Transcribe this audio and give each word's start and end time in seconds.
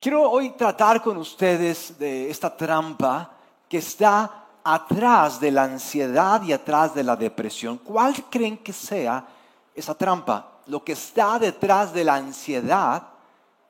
Quiero 0.00 0.30
hoy 0.30 0.52
tratar 0.52 1.02
con 1.02 1.18
ustedes 1.18 1.98
de 1.98 2.30
esta 2.30 2.56
trampa 2.56 3.32
que 3.68 3.76
está 3.76 4.46
atrás 4.64 5.38
de 5.38 5.50
la 5.50 5.64
ansiedad 5.64 6.42
y 6.42 6.54
atrás 6.54 6.94
de 6.94 7.04
la 7.04 7.16
depresión. 7.16 7.76
¿Cuál 7.76 8.14
creen 8.30 8.56
que 8.56 8.72
sea 8.72 9.22
esa 9.74 9.94
trampa? 9.94 10.52
Lo 10.68 10.82
que 10.82 10.92
está 10.92 11.38
detrás 11.38 11.92
de 11.92 12.04
la 12.04 12.14
ansiedad 12.14 13.08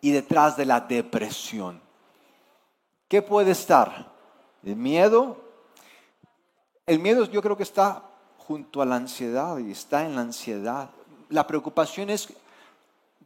y 0.00 0.12
detrás 0.12 0.56
de 0.56 0.66
la 0.66 0.80
depresión. 0.80 1.80
¿Qué 3.08 3.22
puede 3.22 3.50
estar? 3.50 4.12
¿El 4.62 4.76
miedo? 4.76 5.36
El 6.86 7.00
miedo 7.00 7.24
yo 7.24 7.42
creo 7.42 7.56
que 7.56 7.64
está 7.64 8.04
junto 8.38 8.80
a 8.80 8.86
la 8.86 8.94
ansiedad 8.94 9.58
y 9.58 9.72
está 9.72 10.04
en 10.04 10.14
la 10.14 10.20
ansiedad. 10.20 10.90
La 11.28 11.44
preocupación 11.44 12.08
es 12.08 12.28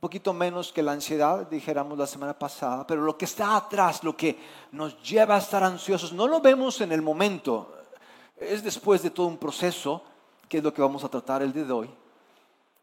poquito 0.05 0.35
menos 0.35 0.71
que 0.71 0.83
la 0.83 0.93
ansiedad, 0.93 1.49
dijéramos 1.49 1.97
la 1.97 2.07
semana 2.07 2.39
pasada, 2.39 2.87
pero 2.87 3.01
lo 3.01 3.17
que 3.17 3.25
está 3.25 3.57
atrás, 3.57 4.05
lo 4.05 4.15
que 4.15 4.39
nos 4.73 5.03
lleva 5.03 5.37
a 5.37 5.39
estar 5.39 5.65
ansiosos, 5.65 6.13
no 6.13 6.29
lo 6.29 6.43
vemos 6.43 6.83
en 6.83 6.93
el 6.93 7.01
momento, 7.01 7.75
es 8.37 8.63
después 8.63 9.03
de 9.03 9.09
todo 9.09 9.29
un 9.29 9.39
proceso, 9.39 10.03
que 10.47 10.59
es 10.59 10.63
lo 10.63 10.75
que 10.75 10.83
vamos 10.83 11.05
a 11.05 11.09
tratar 11.09 11.41
el 11.41 11.55
día 11.55 11.65
de 11.65 11.73
hoy. 11.73 11.91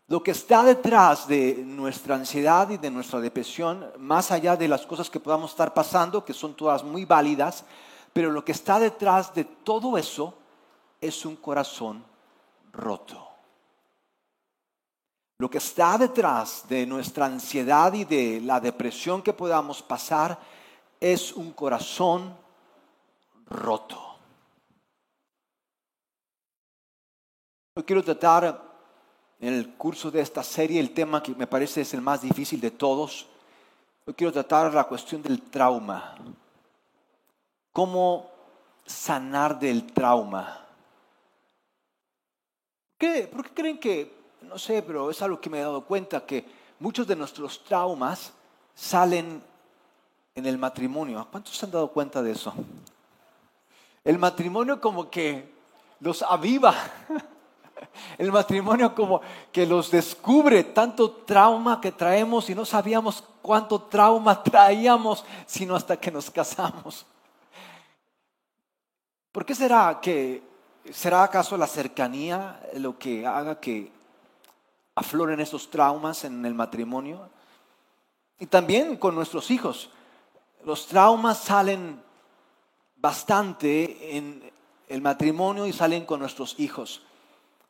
Lo 0.07 0.23
que 0.23 0.31
está 0.31 0.63
detrás 0.63 1.27
de 1.27 1.61
nuestra 1.63 2.15
ansiedad 2.15 2.67
y 2.71 2.77
de 2.77 2.89
nuestra 2.89 3.19
depresión, 3.19 3.85
más 3.99 4.31
allá 4.31 4.57
de 4.57 4.67
las 4.67 4.87
cosas 4.87 5.07
que 5.07 5.19
podamos 5.19 5.51
estar 5.51 5.75
pasando, 5.75 6.25
que 6.25 6.33
son 6.33 6.55
todas 6.55 6.83
muy 6.83 7.05
válidas, 7.05 7.65
pero 8.13 8.31
lo 8.31 8.43
que 8.43 8.53
está 8.53 8.79
detrás 8.79 9.31
de 9.35 9.43
todo 9.43 9.95
eso 9.95 10.33
es 10.99 11.23
un 11.23 11.35
corazón 11.35 12.03
roto. 12.73 13.30
Lo 15.41 15.49
que 15.49 15.57
está 15.57 15.97
detrás 15.97 16.65
de 16.69 16.85
nuestra 16.85 17.25
ansiedad 17.25 17.91
y 17.93 18.05
de 18.05 18.39
la 18.41 18.59
depresión 18.59 19.23
que 19.23 19.33
podamos 19.33 19.81
pasar 19.81 20.37
es 20.99 21.33
un 21.33 21.51
corazón 21.53 22.37
roto. 23.47 23.99
Hoy 27.73 27.81
quiero 27.81 28.03
tratar 28.03 28.61
en 29.39 29.55
el 29.55 29.73
curso 29.73 30.11
de 30.11 30.21
esta 30.21 30.43
serie 30.43 30.79
el 30.79 30.93
tema 30.93 31.23
que 31.23 31.33
me 31.33 31.47
parece 31.47 31.81
es 31.81 31.95
el 31.95 32.01
más 32.01 32.21
difícil 32.21 32.61
de 32.61 32.69
todos. 32.69 33.25
Hoy 34.05 34.13
quiero 34.13 34.31
tratar 34.31 34.71
la 34.71 34.83
cuestión 34.83 35.23
del 35.23 35.41
trauma. 35.41 36.17
¿Cómo 37.73 38.29
sanar 38.85 39.57
del 39.57 39.91
trauma? 39.91 40.67
¿Por 42.99 43.43
qué 43.43 43.53
creen 43.55 43.79
que 43.79 44.20
no 44.41 44.57
sé, 44.57 44.81
pero 44.81 45.09
es 45.09 45.21
algo 45.21 45.39
que 45.39 45.49
me 45.49 45.59
he 45.59 45.61
dado 45.61 45.85
cuenta, 45.85 46.25
que 46.25 46.45
muchos 46.79 47.07
de 47.07 47.15
nuestros 47.15 47.63
traumas 47.63 48.33
salen 48.73 49.41
en 50.35 50.45
el 50.45 50.57
matrimonio. 50.57 51.27
¿Cuántos 51.29 51.57
se 51.57 51.65
han 51.65 51.71
dado 51.71 51.89
cuenta 51.89 52.21
de 52.21 52.31
eso? 52.31 52.53
El 54.03 54.17
matrimonio 54.17 54.81
como 54.81 55.09
que 55.09 55.53
los 55.99 56.21
aviva. 56.23 56.73
El 58.17 58.31
matrimonio 58.31 58.93
como 58.93 59.21
que 59.51 59.65
los 59.65 59.89
descubre 59.89 60.63
tanto 60.63 61.11
trauma 61.11 61.81
que 61.81 61.91
traemos 61.91 62.49
y 62.49 62.55
no 62.55 62.63
sabíamos 62.63 63.23
cuánto 63.41 63.81
trauma 63.81 64.43
traíamos 64.43 65.25
sino 65.45 65.75
hasta 65.75 65.97
que 65.97 66.11
nos 66.11 66.29
casamos. 66.29 67.05
¿Por 69.31 69.45
qué 69.45 69.55
será 69.55 69.99
que 70.01 70.43
será 70.91 71.23
acaso 71.23 71.57
la 71.57 71.67
cercanía 71.67 72.59
lo 72.75 72.97
que 72.97 73.25
haga 73.25 73.59
que 73.59 73.91
afloren 74.95 75.39
esos 75.39 75.69
traumas 75.69 76.23
en 76.23 76.45
el 76.45 76.53
matrimonio. 76.53 77.29
Y 78.39 78.47
también 78.47 78.97
con 78.97 79.15
nuestros 79.15 79.51
hijos. 79.51 79.89
Los 80.63 80.87
traumas 80.87 81.39
salen 81.39 82.01
bastante 82.95 84.17
en 84.17 84.51
el 84.87 85.01
matrimonio 85.01 85.65
y 85.65 85.73
salen 85.73 86.05
con 86.05 86.19
nuestros 86.19 86.59
hijos. 86.59 87.01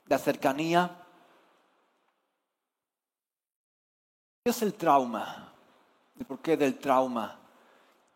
La 0.08 0.18
cercanía. 0.18 0.98
¿Qué 4.44 4.50
es 4.50 4.62
el 4.62 4.74
trauma? 4.74 5.54
¿Y 6.20 6.24
por 6.24 6.40
qué 6.40 6.58
del 6.58 6.80
trauma? 6.80 7.38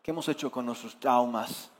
¿Qué 0.02 0.10
hemos 0.10 0.28
hecho 0.28 0.50
con 0.50 0.66
nuestros 0.66 0.98
traumas? 0.98 1.70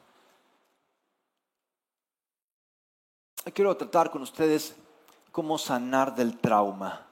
Quiero 3.55 3.77
tratar 3.77 4.11
con 4.11 4.23
ustedes 4.23 4.77
cómo 5.33 5.57
sanar 5.57 6.15
del 6.15 6.39
trauma 6.39 7.06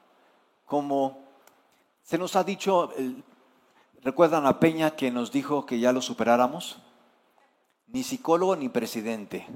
como 0.64 1.24
se 2.02 2.18
nos 2.18 2.36
ha 2.36 2.44
dicho, 2.44 2.92
¿recuerdan 4.02 4.46
a 4.46 4.60
Peña 4.60 4.94
que 4.94 5.10
nos 5.10 5.32
dijo 5.32 5.64
que 5.66 5.78
ya 5.78 5.92
lo 5.92 6.02
superáramos? 6.02 6.78
Ni 7.86 8.02
psicólogo 8.02 8.56
ni 8.56 8.68
presidente. 8.68 9.46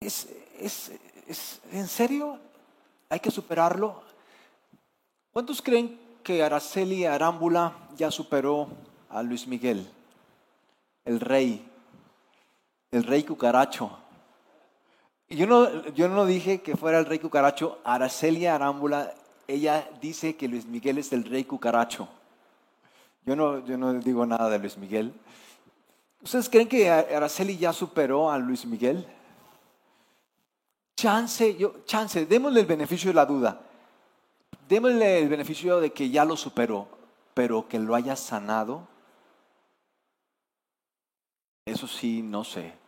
¿Es, 0.00 0.28
en 1.72 1.88
serio? 1.88 2.38
¿Hay 3.08 3.20
que 3.20 3.30
superarlo? 3.30 4.02
¿Cuántos 5.32 5.62
creen 5.62 5.98
que 6.22 6.42
Araceli 6.42 7.04
Arámbula 7.04 7.88
ya 7.96 8.10
superó 8.10 8.68
a 9.08 9.22
Luis 9.22 9.46
Miguel, 9.46 9.88
el 11.04 11.20
rey, 11.20 11.68
el 12.90 13.04
rey 13.04 13.22
cucaracho? 13.22 14.01
Yo 15.32 15.46
no, 15.46 15.88
yo 15.88 16.08
no 16.08 16.26
dije 16.26 16.60
que 16.60 16.76
fuera 16.76 16.98
el 16.98 17.06
rey 17.06 17.18
cucaracho. 17.18 17.78
Aracelia 17.84 18.54
Arámbula, 18.54 19.14
ella 19.48 19.88
dice 20.00 20.36
que 20.36 20.46
Luis 20.46 20.66
Miguel 20.66 20.98
es 20.98 21.12
el 21.12 21.24
rey 21.24 21.44
cucaracho. 21.44 22.06
Yo 23.24 23.34
no, 23.34 23.64
yo 23.64 23.78
no 23.78 23.94
digo 23.94 24.26
nada 24.26 24.50
de 24.50 24.58
Luis 24.58 24.76
Miguel. 24.76 25.12
¿Ustedes 26.22 26.50
creen 26.50 26.68
que 26.68 26.90
Araceli 26.90 27.56
ya 27.56 27.72
superó 27.72 28.30
a 28.30 28.36
Luis 28.36 28.66
Miguel? 28.66 29.06
Chance, 30.96 31.56
yo, 31.56 31.76
chance, 31.86 32.26
démosle 32.26 32.60
el 32.60 32.66
beneficio 32.66 33.08
de 33.10 33.14
la 33.14 33.24
duda. 33.24 33.60
Démosle 34.68 35.18
el 35.18 35.28
beneficio 35.28 35.80
de 35.80 35.92
que 35.92 36.10
ya 36.10 36.26
lo 36.26 36.36
superó, 36.36 36.86
pero 37.32 37.66
que 37.66 37.78
lo 37.78 37.94
haya 37.94 38.16
sanado. 38.16 38.86
Eso 41.64 41.86
sí, 41.86 42.22
no 42.22 42.44
sé. 42.44 42.81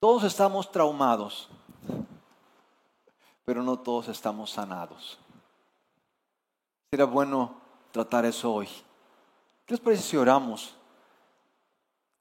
Todos 0.00 0.22
estamos 0.22 0.70
traumados, 0.70 1.48
pero 3.44 3.64
no 3.64 3.76
todos 3.80 4.06
estamos 4.06 4.50
sanados. 4.50 5.18
Será 6.90 7.04
bueno 7.04 7.56
tratar 7.90 8.24
eso 8.24 8.52
hoy. 8.52 8.68
¿Qué 9.66 9.74
les 9.74 9.80
parece 9.80 10.02
si 10.04 10.16
oramos? 10.16 10.74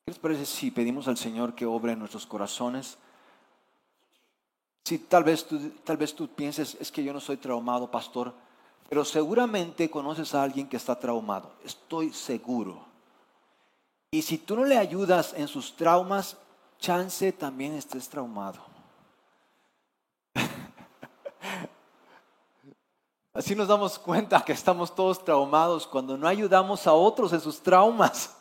¿Qué 0.06 0.12
les 0.12 0.20
parece 0.20 0.46
si 0.48 0.72
pedimos 0.72 1.08
al 1.08 1.18
Señor 1.18 1.54
que 1.54 1.68
obre 1.68 1.92
en 1.92 2.00
nuestros 2.00 2.26
corazones? 2.26 2.98
Si 4.84 4.98
tal 4.98 5.24
vez 5.24 5.46
tú, 5.46 5.70
tal 5.84 5.98
vez 5.98 6.16
tú 6.16 6.28
pienses, 6.30 6.76
es 6.80 6.92
que 6.92 7.04
yo 7.04 7.14
no 7.14 7.20
soy 7.20 7.38
traumado, 7.38 7.92
pastor, 7.92 8.34
pero 8.90 9.06
seguramente 9.06 9.92
conoces 9.92 10.34
a 10.34 10.42
alguien 10.42 10.68
que 10.68 10.78
está 10.78 10.98
traumado. 10.98 11.52
Estoy 11.64 12.12
seguro. 12.12 12.86
Y 14.10 14.24
si 14.24 14.40
tú 14.40 14.56
no 14.56 14.66
le 14.66 14.78
ayudas 14.78 15.34
en 15.34 15.48
sus 15.48 15.76
traumas, 15.76 16.38
chance 16.80 17.32
también 17.34 17.74
estés 17.74 18.10
traumado. 18.10 18.60
Así 23.34 23.56
nos 23.56 23.68
damos 23.68 24.00
cuenta 24.00 24.44
que 24.44 24.54
estamos 24.54 24.96
todos 24.96 25.24
traumados 25.24 25.86
cuando 25.88 26.18
no 26.18 26.28
ayudamos 26.28 26.88
a 26.88 26.94
otros 26.94 27.34
en 27.34 27.42
sus 27.42 27.62
traumas. 27.62 28.36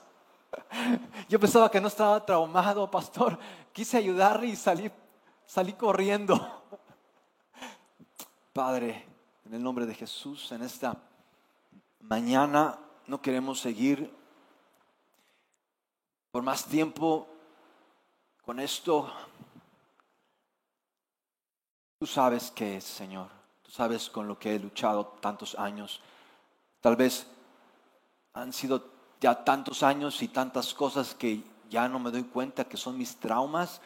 Yo 1.28 1.38
pensaba 1.38 1.70
que 1.70 1.80
no 1.80 1.88
estaba 1.88 2.24
traumado, 2.24 2.90
pastor. 2.90 3.38
Quise 3.72 3.98
ayudarle 3.98 4.46
y 4.48 4.56
salí, 4.56 4.90
salí 5.44 5.72
corriendo. 5.74 6.62
Padre, 8.52 9.06
en 9.44 9.54
el 9.54 9.62
nombre 9.62 9.86
de 9.86 9.94
Jesús, 9.94 10.50
en 10.52 10.62
esta 10.62 10.96
mañana 12.00 12.78
no 13.06 13.20
queremos 13.20 13.60
seguir 13.60 14.14
por 16.30 16.42
más 16.42 16.64
tiempo 16.64 17.28
con 18.46 18.60
esto, 18.60 19.12
tú 21.98 22.06
sabes 22.06 22.52
qué 22.54 22.76
es, 22.76 22.84
Señor. 22.84 23.26
Tú 23.64 23.72
sabes 23.72 24.08
con 24.08 24.28
lo 24.28 24.38
que 24.38 24.54
he 24.54 24.58
luchado 24.60 25.04
tantos 25.20 25.58
años. 25.58 26.00
Tal 26.80 26.94
vez 26.94 27.26
han 28.34 28.52
sido 28.52 28.84
ya 29.20 29.42
tantos 29.42 29.82
años 29.82 30.22
y 30.22 30.28
tantas 30.28 30.72
cosas 30.74 31.12
que 31.12 31.42
ya 31.68 31.88
no 31.88 31.98
me 31.98 32.12
doy 32.12 32.22
cuenta 32.22 32.68
que 32.68 32.76
son 32.76 32.96
mis 32.96 33.16
traumas. 33.16 33.80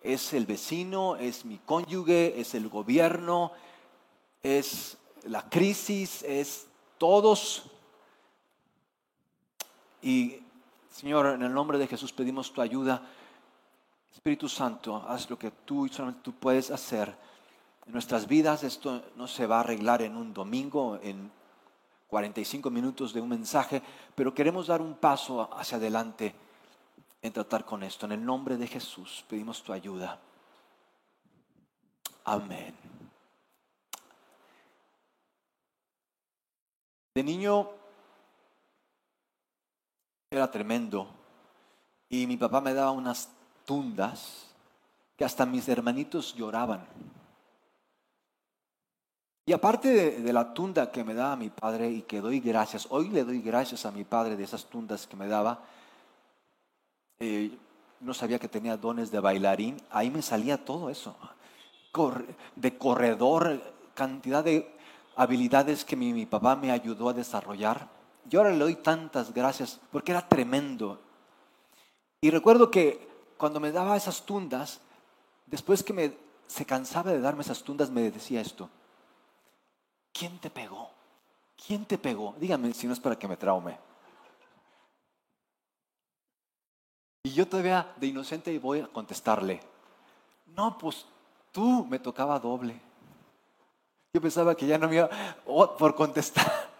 Es 0.00 0.32
el 0.32 0.46
vecino, 0.46 1.16
es 1.16 1.44
mi 1.44 1.58
cónyuge, 1.58 2.40
es 2.40 2.54
el 2.54 2.68
gobierno, 2.68 3.50
es 4.44 4.96
la 5.24 5.42
crisis, 5.50 6.22
es 6.22 6.68
todos. 6.98 7.64
Y 10.02 10.38
Señor, 10.92 11.26
en 11.26 11.42
el 11.42 11.52
nombre 11.52 11.78
de 11.78 11.88
Jesús 11.88 12.12
pedimos 12.12 12.52
tu 12.52 12.60
ayuda 12.62 13.02
Espíritu 14.24 14.48
Santo, 14.48 15.04
haz 15.06 15.28
lo 15.28 15.38
que 15.38 15.50
tú 15.50 15.84
y 15.84 15.90
solamente 15.90 16.22
tú 16.22 16.32
puedes 16.32 16.70
hacer 16.70 17.14
en 17.84 17.92
nuestras 17.92 18.26
vidas. 18.26 18.64
Esto 18.64 19.02
no 19.16 19.28
se 19.28 19.44
va 19.46 19.58
a 19.58 19.60
arreglar 19.60 20.00
en 20.00 20.16
un 20.16 20.32
domingo, 20.32 20.98
en 21.02 21.30
45 22.06 22.70
minutos 22.70 23.12
de 23.12 23.20
un 23.20 23.28
mensaje, 23.28 23.82
pero 24.14 24.32
queremos 24.32 24.68
dar 24.68 24.80
un 24.80 24.94
paso 24.94 25.54
hacia 25.54 25.76
adelante 25.76 26.34
en 27.20 27.34
tratar 27.34 27.66
con 27.66 27.82
esto. 27.82 28.06
En 28.06 28.12
el 28.12 28.24
nombre 28.24 28.56
de 28.56 28.66
Jesús 28.66 29.26
pedimos 29.28 29.62
tu 29.62 29.74
ayuda. 29.74 30.18
Amén. 32.24 32.74
De 37.14 37.22
niño 37.22 37.68
era 40.30 40.50
tremendo 40.50 41.10
y 42.08 42.26
mi 42.26 42.38
papá 42.38 42.62
me 42.62 42.72
daba 42.72 42.90
unas 42.90 43.28
tundas 43.64 44.54
que 45.16 45.24
hasta 45.24 45.46
mis 45.46 45.68
hermanitos 45.68 46.34
lloraban. 46.34 46.86
Y 49.46 49.52
aparte 49.52 50.20
de, 50.20 50.32
la 50.32 50.54
tunda 50.54 50.90
que 50.90 51.04
me 51.04 51.12
daba 51.12 51.36
mi 51.36 51.50
padre 51.50 51.90
y 51.90 52.02
que 52.02 52.20
doy 52.20 52.40
gracias, 52.40 52.86
hoy 52.90 53.10
le 53.10 53.24
doy 53.24 53.42
gracias 53.42 53.84
a 53.84 53.90
mi 53.90 54.04
padre 54.04 54.36
de 54.36 54.44
esas 54.44 54.64
tundas 54.64 55.06
que 55.06 55.16
me 55.16 55.28
daba, 55.28 55.62
eh, 57.20 57.50
no 58.00 58.14
sabía 58.14 58.38
que 58.38 58.48
tenía 58.48 58.78
dones 58.78 59.10
de 59.10 59.20
bailarín, 59.20 59.76
ahí 59.90 60.10
me 60.10 60.22
salía 60.22 60.64
todo 60.64 60.88
eso, 60.88 61.14
de 62.56 62.78
corredor, 62.78 63.60
cantidad 63.94 64.42
de 64.42 64.74
habilidades 65.14 65.84
que 65.84 65.94
mi, 65.94 66.14
mi 66.14 66.24
papá 66.24 66.56
me 66.56 66.70
ayudó 66.70 67.10
a 67.10 67.12
desarrollar. 67.12 67.88
Y 68.28 68.36
ahora 68.36 68.50
le 68.50 68.58
doy 68.58 68.76
tantas 68.76 69.32
gracias 69.34 69.78
porque 69.92 70.12
era 70.12 70.26
tremendo. 70.26 70.98
Y 72.22 72.30
recuerdo 72.30 72.70
que 72.70 73.13
cuando 73.36 73.60
me 73.60 73.72
daba 73.72 73.96
esas 73.96 74.24
tundas, 74.24 74.80
después 75.46 75.82
que 75.82 75.92
me, 75.92 76.16
se 76.46 76.64
cansaba 76.64 77.12
de 77.12 77.20
darme 77.20 77.42
esas 77.42 77.62
tundas, 77.62 77.90
me 77.90 78.10
decía 78.10 78.40
esto. 78.40 78.68
¿Quién 80.12 80.38
te 80.38 80.50
pegó? 80.50 80.90
¿Quién 81.66 81.84
te 81.84 81.98
pegó? 81.98 82.34
Dígame 82.38 82.72
si 82.74 82.86
no 82.86 82.92
es 82.92 83.00
para 83.00 83.18
que 83.18 83.28
me 83.28 83.36
traume. 83.36 83.78
Y 87.24 87.32
yo 87.32 87.48
todavía 87.48 87.92
de 87.96 88.06
inocente 88.06 88.56
voy 88.58 88.80
a 88.80 88.86
contestarle, 88.86 89.60
no, 90.46 90.76
pues 90.78 91.06
tú 91.52 91.86
me 91.86 91.98
tocaba 91.98 92.38
doble. 92.38 92.80
Yo 94.12 94.20
pensaba 94.20 94.54
que 94.54 94.66
ya 94.66 94.78
no 94.78 94.88
me 94.88 94.96
iba 94.96 95.08
por 95.44 95.94
contestar. 95.94 96.70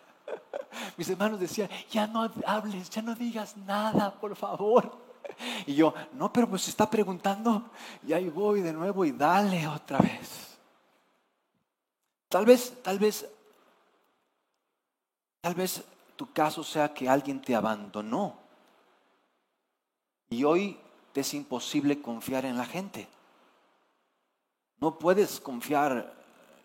Mis 0.97 1.09
hermanos 1.09 1.41
decían, 1.41 1.69
ya 1.91 2.07
no 2.07 2.31
hables, 2.47 2.91
ya 2.91 3.03
no 3.03 3.15
digas 3.15 3.57
nada, 3.57 4.13
por 4.13 4.37
favor. 4.37 5.04
Y 5.67 5.75
yo, 5.75 5.95
no, 6.13 6.33
pero 6.33 6.49
pues 6.49 6.69
está 6.69 6.89
preguntando. 6.89 7.71
Y 8.07 8.13
ahí 8.13 8.29
voy 8.29 8.61
de 8.61 8.73
nuevo 8.73 9.05
y 9.05 9.13
dale 9.13 9.67
otra 9.67 9.99
vez. 9.99 10.59
Tal 12.29 12.45
vez, 12.45 12.75
tal 12.83 12.99
vez, 12.99 13.29
tal 15.41 15.55
vez 15.55 15.85
tu 16.17 16.33
caso 16.33 16.65
sea 16.65 16.93
que 16.93 17.09
alguien 17.09 17.41
te 17.41 17.55
abandonó 17.55 18.39
y 20.29 20.45
hoy 20.45 20.79
te 21.13 21.21
es 21.21 21.35
imposible 21.35 22.01
confiar 22.03 22.45
en 22.45 22.57
la 22.57 22.65
gente. 22.65 23.07
No 24.79 24.99
puedes 24.99 25.39
confiar 25.39 26.13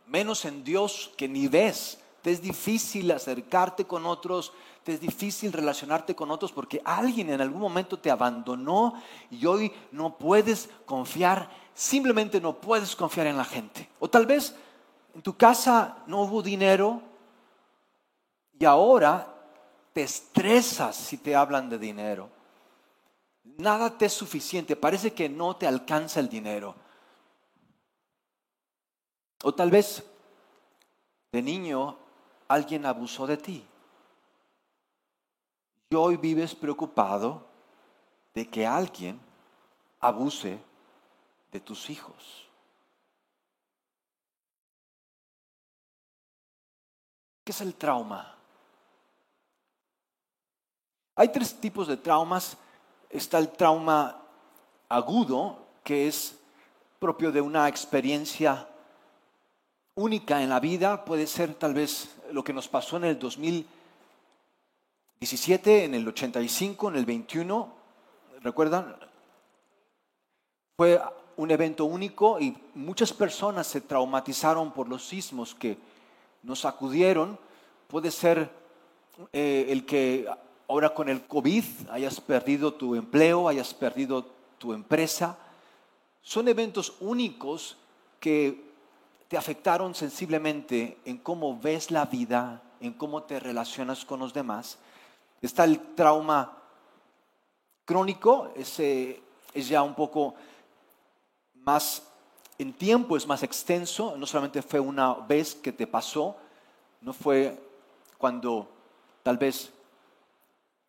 menos 0.08 0.44
en 0.46 0.64
Dios 0.64 1.12
que 1.16 1.28
ni 1.28 1.48
ves. 1.48 2.00
Te 2.22 2.32
es 2.32 2.42
difícil 2.42 3.10
acercarte 3.12 3.86
con 3.86 4.06
otros, 4.06 4.52
te 4.84 4.94
es 4.94 5.00
difícil 5.00 5.54
relacionarte 5.54 6.16
con 6.16 6.32
otros 6.32 6.52
porque 6.52 6.82
alguien 6.84 7.30
en 7.30 7.42
algún 7.42 7.62
momento 7.62 7.98
te 7.98 8.12
abandonó 8.12 9.02
y 9.32 9.46
hoy 9.46 9.72
no 9.92 10.18
puedes 10.18 10.70
confiar, 10.86 11.50
simplemente 11.74 12.42
no 12.42 12.60
puedes 12.60 12.96
confiar 12.96 13.28
en 13.28 13.38
la 13.38 13.46
gente. 13.46 13.90
O 14.00 14.10
tal 14.10 14.26
vez 14.26 14.54
en 15.16 15.22
tu 15.22 15.38
casa 15.38 15.98
no 16.08 16.24
hubo 16.24 16.42
dinero 16.42 17.02
y 18.60 18.66
ahora 18.66 19.34
te 19.94 20.04
estresas 20.04 20.96
si 20.96 21.18
te 21.18 21.36
hablan 21.36 21.70
de 21.70 21.78
dinero. 21.78 22.30
Nada 23.58 23.98
te 23.98 24.06
es 24.06 24.14
suficiente, 24.14 24.76
parece 24.76 25.14
que 25.14 25.30
no 25.30 25.56
te 25.56 25.68
alcanza 25.68 26.20
el 26.20 26.30
dinero. 26.30 26.76
O 29.44 29.54
tal 29.54 29.72
vez 29.72 30.04
de 31.32 31.42
niño 31.42 31.98
alguien 32.50 32.86
abusó 32.86 33.26
de 33.26 33.38
ti. 33.38 33.66
Y 35.92 35.96
hoy 35.96 36.18
vives 36.18 36.54
preocupado 36.54 37.48
de 38.34 38.48
que 38.48 38.66
alguien 38.66 39.20
abuse 40.00 40.60
de 41.52 41.60
tus 41.60 41.90
hijos. 41.90 42.48
¿Qué 47.44 47.52
es 47.52 47.62
el 47.62 47.74
trauma? 47.76 48.36
Hay 51.16 51.30
tres 51.32 51.60
tipos 51.60 51.88
de 51.88 51.98
traumas. 51.98 52.58
Está 53.10 53.40
el 53.40 53.50
trauma 53.50 54.22
agudo, 54.88 55.68
que 55.84 56.08
es 56.08 56.38
propio 57.00 57.32
de 57.32 57.42
una 57.42 57.68
experiencia 57.68 58.69
única 60.00 60.42
en 60.42 60.50
la 60.50 60.60
vida. 60.60 61.06
Puede 61.06 61.28
ser 61.28 61.54
tal 61.54 61.74
vez 61.74 62.10
lo 62.32 62.44
que 62.44 62.54
nos 62.54 62.68
pasó 62.68 62.98
en 62.98 63.04
el 63.04 63.20
2017, 63.20 65.84
en 65.84 65.94
el 65.94 66.08
85, 66.08 66.90
en 66.90 66.96
el 66.96 67.06
21. 67.06 67.72
¿Recuerdan? 68.42 68.96
Fue 70.78 71.00
un 71.36 71.52
evento 71.52 71.86
único 71.86 72.40
y 72.40 72.58
muchas 72.76 73.12
personas 73.12 73.68
se 73.68 73.82
traumatizaron 73.82 74.72
por 74.72 74.88
los 74.88 75.06
sismos 75.06 75.54
que 75.54 75.78
nos 76.44 76.64
acudieron, 76.64 77.38
puede 77.88 78.12
ser 78.12 78.50
eh, 79.34 79.66
el 79.70 79.86
que 79.86 80.26
ahora 80.70 80.94
con 80.94 81.10
el 81.10 81.26
COVID 81.26 81.66
hayas 81.92 82.22
perdido 82.22 82.74
tu 82.74 82.96
empleo, 82.96 83.50
hayas 83.50 83.74
perdido 83.74 84.26
tu 84.58 84.72
empresa. 84.72 85.38
Son 86.22 86.48
eventos 86.48 86.94
únicos 87.02 87.76
que 88.22 88.69
te 89.30 89.38
afectaron 89.38 89.96
sensiblemente 89.96 90.98
en 91.06 91.20
cómo 91.20 91.58
ves 91.58 91.92
la 91.92 92.06
vida, 92.06 92.64
en 92.82 92.94
cómo 92.94 93.24
te 93.24 93.40
relacionas 93.40 94.04
con 94.04 94.20
los 94.20 94.34
demás. 94.34 94.80
Está 95.42 95.64
el 95.66 95.80
trauma 95.94 96.58
crónico, 97.86 98.52
ese 98.56 99.22
es 99.54 99.70
ya 99.70 99.84
un 99.84 99.94
poco 99.94 100.34
más 101.54 102.04
en 102.58 102.74
tiempo 102.74 103.16
es 103.16 103.26
más 103.26 103.42
extenso, 103.44 104.16
no 104.18 104.26
solamente 104.26 104.62
fue 104.62 104.80
una 104.82 105.14
vez 105.14 105.56
que 105.56 105.72
te 105.72 105.88
pasó, 105.88 106.36
no 107.00 107.14
fue 107.14 107.58
cuando 108.18 108.68
tal 109.24 109.38
vez 109.38 109.72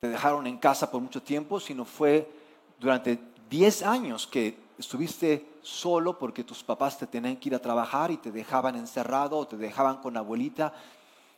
te 0.01 0.09
dejaron 0.09 0.47
en 0.49 0.59
casa 0.59 0.91
por 0.91 1.01
mucho 1.01 1.23
tiempo, 1.23 1.61
sino 1.61 1.85
fue 1.85 2.29
durante 2.79 3.21
10 3.51 3.83
años 3.83 4.27
que 4.27 4.59
estuviste 4.79 5.47
solo 5.63 6.19
porque 6.19 6.45
tus 6.45 6.63
papás 6.63 6.99
te 6.99 7.07
tenían 7.07 7.37
que 7.37 7.49
ir 7.49 7.55
a 7.55 7.63
trabajar 7.63 8.11
y 8.11 8.17
te 8.17 8.31
dejaban 8.31 8.77
encerrado 8.77 9.39
o 9.39 9.47
te 9.47 9.57
dejaban 9.57 9.99
con 9.99 10.17
abuelita. 10.17 10.73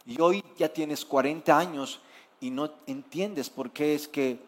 Y 0.07 0.21
hoy 0.21 0.45
ya 0.57 0.73
tienes 0.73 1.05
40 1.05 1.57
años 1.57 2.01
y 2.41 2.51
no 2.51 2.71
entiendes 2.87 3.51
por 3.51 3.71
qué 3.71 3.95
es 3.95 4.09
que 4.09 4.39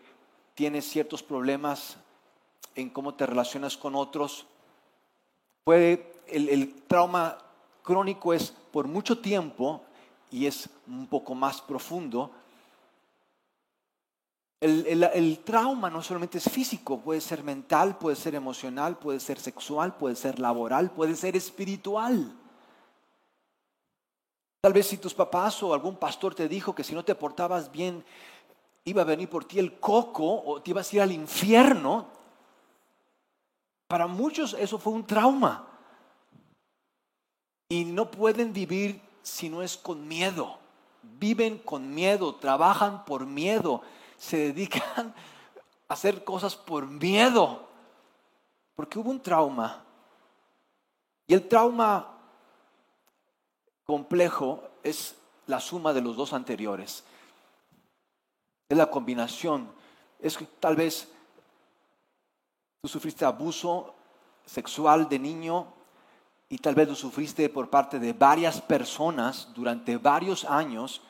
tienes 0.54 0.88
ciertos 0.88 1.22
problemas 1.22 1.96
en 2.74 2.90
cómo 2.90 3.14
te 3.14 3.26
relacionas 3.26 3.76
con 3.76 3.94
otros 3.94 4.46
Puede, 5.64 6.12
el, 6.26 6.74
trauma 6.86 7.38
crónico 7.82 8.34
es 8.34 8.52
por 8.70 8.86
mucho 8.86 9.18
tiempo 9.18 9.80
y 10.30 10.44
es 10.44 10.68
un 10.86 11.06
poco 11.06 11.34
más 11.34 11.62
profundo. 11.62 12.30
El, 14.64 15.40
trauma 15.44 15.90
no 15.90 16.02
solamente 16.02 16.38
es 16.38 16.50
físico, 16.50 16.98
puede 16.98 17.20
ser 17.20 17.42
mental, 17.44 17.98
puede 17.98 18.16
ser 18.16 18.34
emocional, 18.34 18.98
puede 18.98 19.20
ser 19.20 19.38
sexual, 19.38 19.96
puede 19.96 20.16
ser 20.16 20.38
laboral, 20.38 20.90
puede 20.90 21.14
ser 21.16 21.36
espiritual. 21.36 22.32
Tal 24.62 24.72
vez 24.72 24.86
si 24.86 24.96
tus 24.96 25.12
papás 25.12 25.62
o 25.62 25.74
algún 25.74 25.96
pastor 25.96 26.34
te 26.34 26.48
dijo 26.48 26.74
que 26.74 26.82
si 26.82 26.94
no 26.94 27.04
te 27.04 27.14
portabas 27.14 27.70
bien 27.70 28.02
iba 28.86 29.02
a 29.02 29.04
venir 29.04 29.28
por 29.28 29.44
ti 29.44 29.58
el 29.58 29.78
coco 29.78 30.42
o 30.42 30.62
te 30.62 30.70
ibas 30.70 30.90
a 30.90 30.96
ir 30.96 31.02
al 31.02 31.12
infierno, 31.12 32.06
para 33.86 34.06
muchos 34.06 34.54
eso 34.54 34.78
fue 34.78 34.94
un 34.94 35.06
trauma. 35.06 35.68
Y 37.68 37.84
no 37.84 38.10
pueden 38.10 38.54
vivir 38.54 39.02
si 39.22 39.50
no 39.50 39.62
es 39.62 39.76
con 39.76 40.08
miedo. 40.08 40.58
Viven 41.02 41.58
con 41.58 41.94
miedo, 41.94 42.36
trabajan 42.36 43.04
por 43.04 43.26
miedo, 43.26 43.82
se 44.18 44.36
dedican 44.36 45.14
a 45.88 45.94
hacer 45.94 46.24
cosas 46.24 46.56
por 46.56 46.86
miedo. 46.86 47.68
Porque 48.74 48.98
hubo 48.98 49.10
un 49.10 49.20
trauma. 49.20 49.84
Y 51.26 51.34
el 51.34 51.48
trauma 51.48 52.18
complejo 53.84 54.62
es 54.82 55.16
la 55.46 55.60
suma 55.60 55.92
de 55.92 56.00
los 56.00 56.16
dos 56.16 56.32
anteriores. 56.32 57.04
Es 58.68 58.76
la 58.76 58.90
combinación. 58.90 59.70
Es 60.20 60.36
que 60.36 60.46
tal 60.46 60.76
vez 60.76 61.08
Tú 62.84 62.88
sufriste 62.88 63.24
abuso 63.24 63.94
sexual 64.44 65.08
de 65.08 65.18
niño 65.18 65.68
y 66.50 66.58
tal 66.58 66.74
vez 66.74 66.86
lo 66.86 66.94
sufriste 66.94 67.48
por 67.48 67.70
parte 67.70 67.98
de 67.98 68.12
varias 68.12 68.60
personas 68.60 69.48
durante 69.54 69.96
varios 69.96 70.44
años 70.44 71.00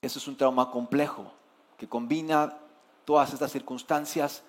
Ese 0.00 0.20
es 0.20 0.28
un 0.28 0.36
trauma 0.36 0.70
complejo 0.70 1.32
que 1.76 1.88
combina 1.88 2.56
todas 3.04 3.32
estas 3.32 3.52
circunstancias. 3.52 4.42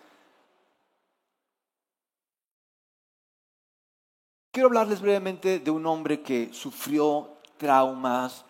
Quiero 4.51 4.67
hablarles 4.67 5.01
brevemente 5.01 5.59
de 5.59 5.71
un 5.71 5.85
hombre 5.85 6.21
que 6.21 6.51
sufrió 6.51 7.37
traumas, 7.57 8.43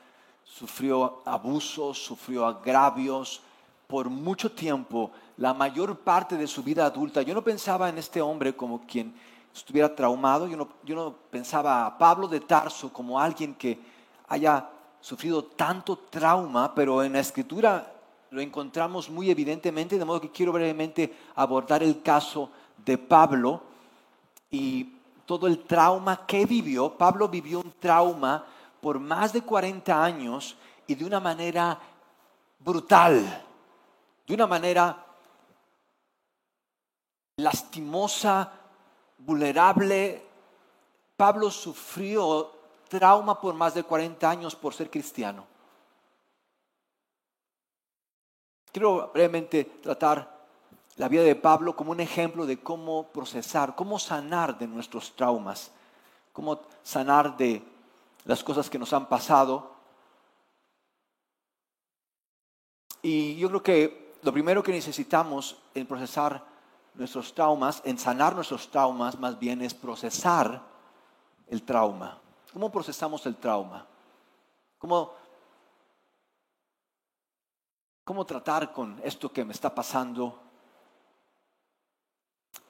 sufrió 0.43 1.22
abusos, 1.25 1.98
sufrió 1.98 2.46
agravios 2.46 3.41
por 3.88 4.10
mucho 4.10 4.51
tiempo, 4.51 5.12
la 5.38 5.53
mayor 5.53 6.00
parte 6.00 6.36
de 6.36 6.48
su 6.48 6.63
vida 6.63 6.86
adulta. 6.86 7.22
Yo 7.22 7.34
no 7.34 7.43
pensaba 7.43 7.89
en 7.89 7.98
este 7.98 8.22
hombre 8.22 8.55
como 8.55 8.86
quien 8.86 9.13
estuviera 9.53 9.93
traumado, 9.93 10.48
yo 10.48 10.57
no, 10.57 10.69
yo 10.84 10.96
no 10.96 11.13
pensaba 11.29 11.86
a 11.86 11.98
Pablo 11.98 12.27
de 12.27 12.39
Tarso 12.39 12.91
como 12.91 13.19
alguien 13.19 13.55
que 13.55 13.79
haya 14.27 14.69
sufrido 15.00 15.43
tanto 15.43 15.98
trauma, 15.98 16.74
pero 16.75 17.03
en 17.03 17.13
la 17.13 17.19
escritura 17.19 17.97
lo 18.29 18.41
encontramos 18.41 19.10
muy 19.10 19.29
evidentemente, 19.29 19.98
de 19.98 20.05
modo 20.05 20.22
que 20.22 20.31
quiero 20.31 20.51
brevemente 20.51 21.15
abordar 21.36 21.84
el 21.84 22.01
caso 22.01 22.50
de 22.86 22.98
Pablo 22.98 23.62
y 24.51 24.96
todo 25.25 25.48
el 25.48 25.63
trauma 25.63 26.25
que 26.25 26.46
vivió. 26.46 26.98
Pablo 26.98 27.27
vivió 27.27 27.60
un 27.60 27.74
trauma 27.79 28.46
por 28.81 29.00
más 29.00 29.34
de 29.34 29.41
40 29.41 30.03
años 30.03 30.55
y 30.88 30.96
de 30.96 31.05
una 31.05 31.19
manera 31.19 31.79
brutal, 32.60 33.46
de 34.25 34.34
una 34.34 34.48
manera 34.48 35.05
lastimosa, 37.38 38.51
vulnerable. 39.19 40.25
Pablo 41.15 41.50
sufrió 41.50 42.51
trauma 42.88 43.39
por 43.39 43.53
más 43.53 43.74
de 43.74 43.84
40 43.84 44.29
años 44.29 44.55
por 44.55 44.74
ser 44.74 44.89
cristiano. 44.89 45.57
Quiero 48.77 49.10
brevemente 49.12 49.63
tratar 49.81 50.38
la 50.98 51.07
vida 51.07 51.24
de 51.24 51.36
Pablo 51.36 51.75
como 51.75 51.89
un 51.89 52.00
ejemplo 52.00 52.46
de 52.46 52.60
cómo 52.60 53.07
procesar, 53.07 53.74
cómo 53.74 53.98
sanar 53.98 54.55
de 54.60 54.67
nuestros 54.67 55.15
traumas, 55.15 55.72
cómo 56.31 56.62
sanar 56.84 57.36
de 57.38 57.63
las 58.25 58.43
cosas 58.43 58.69
que 58.69 58.77
nos 58.77 58.93
han 58.93 59.10
pasado. 59.10 59.72
Y 63.01 63.36
yo 63.38 63.48
creo 63.48 63.63
que 63.63 64.13
lo 64.22 64.31
primero 64.31 64.62
que 64.62 64.74
necesitamos 64.74 65.57
en 65.74 65.88
procesar 65.88 66.46
nuestros 66.93 67.34
traumas, 67.34 67.81
en 67.84 67.98
sanar 67.98 68.36
nuestros 68.36 68.69
traumas, 68.69 69.19
más 69.19 69.39
bien 69.39 69.63
es 69.63 69.74
procesar 69.74 70.62
el 71.48 71.63
trauma. 71.63 72.22
¿Cómo 72.53 72.72
procesamos 72.72 73.25
el 73.25 73.38
trauma? 73.38 73.88
¿Cómo, 74.77 75.15
cómo 78.08 78.26
tratar 78.26 78.72
con 78.72 79.02
esto 79.04 79.34
que 79.34 79.44
me 79.44 79.52
está 79.52 79.76
pasando? 79.76 80.42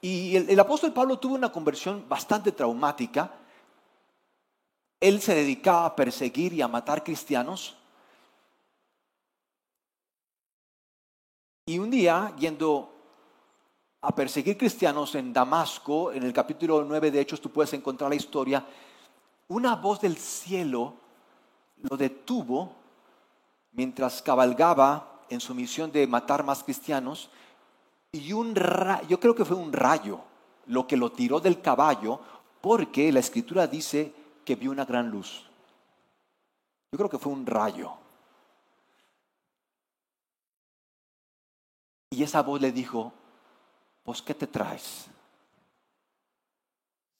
Y 0.01 0.35
el, 0.35 0.59
apóstol 0.59 0.91
Pablo 0.91 1.19
tuvo 1.19 1.35
una 1.35 1.51
conversión 1.51 2.09
bastante 2.09 2.51
traumática. 2.51 3.31
Él 4.99 5.21
se 5.21 5.35
dedicaba 5.35 5.85
a 5.85 5.95
perseguir 5.95 6.53
y 6.53 6.63
a 6.63 6.67
matar 6.67 7.03
cristianos. 7.03 7.77
Y 11.67 11.77
un 11.77 11.91
día, 11.91 12.33
yendo 12.39 12.95
a 14.01 14.15
perseguir 14.15 14.57
cristianos 14.57 15.13
en 15.13 15.33
Damasco, 15.33 16.11
en 16.13 16.23
el 16.23 16.33
capítulo 16.33 16.83
9 16.83 17.11
de 17.11 17.21
Hechos 17.21 17.41
tú 17.41 17.51
puedes 17.51 17.73
encontrar 17.73 18.09
la 18.09 18.15
historia, 18.15 18.65
una 19.49 19.75
voz 19.75 20.01
del 20.01 20.17
cielo 20.17 20.95
lo 21.77 21.95
detuvo 21.95 22.73
mientras 23.73 24.23
cabalgaba 24.23 25.16
en 25.29 25.39
su 25.39 25.53
misión 25.53 25.91
de 25.91 26.07
matar 26.07 26.43
más 26.43 26.63
cristianos 26.63 27.29
y 28.11 28.33
un 28.33 28.55
yo 29.07 29.19
creo 29.19 29.35
que 29.35 29.45
fue 29.45 29.57
un 29.57 29.73
rayo 29.73 30.21
lo 30.67 30.87
que 30.87 30.97
lo 30.97 31.11
tiró 31.11 31.39
del 31.39 31.61
caballo 31.61 32.19
porque 32.61 33.11
la 33.11 33.19
escritura 33.19 33.67
dice 33.67 34.13
que 34.43 34.55
vio 34.55 34.71
una 34.71 34.85
gran 34.85 35.09
luz. 35.09 35.45
Yo 36.91 36.97
creo 36.97 37.09
que 37.09 37.17
fue 37.17 37.31
un 37.31 37.45
rayo. 37.45 37.93
Y 42.09 42.23
esa 42.23 42.41
voz 42.41 42.61
le 42.61 42.71
dijo, 42.71 43.13
pues 44.03 44.21
¿qué 44.21 44.33
te 44.33 44.47
traes? 44.47 45.07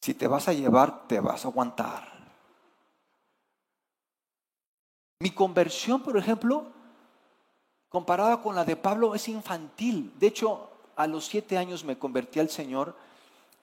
Si 0.02 0.14
te 0.14 0.28
vas 0.28 0.48
a 0.48 0.54
llevar, 0.54 1.08
te 1.08 1.20
vas 1.20 1.44
a 1.44 1.50
aguantar. 1.50 2.18
Mi 5.20 5.32
conversión, 5.32 6.02
por 6.02 6.18
ejemplo, 6.18 6.72
comparada 7.89 8.41
con 8.41 8.56
la 8.56 8.65
de 8.65 8.75
Pablo, 8.75 9.15
es 9.15 9.27
infantil. 9.27 10.13
De 10.20 10.27
hecho, 10.27 10.70
a 10.96 11.08
los 11.08 11.25
siete 11.25 11.58
años 11.58 11.84
me 11.84 11.98
convertí 11.98 12.39
al 12.39 12.50
Señor 12.50 12.96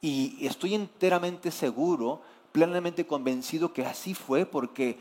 y 0.00 0.46
estoy 0.46 0.74
enteramente 0.74 1.50
seguro, 1.50 2.22
plenamente 2.52 3.06
convencido 3.06 3.72
que 3.72 3.84
así 3.84 4.14
fue, 4.14 4.46
porque 4.46 4.98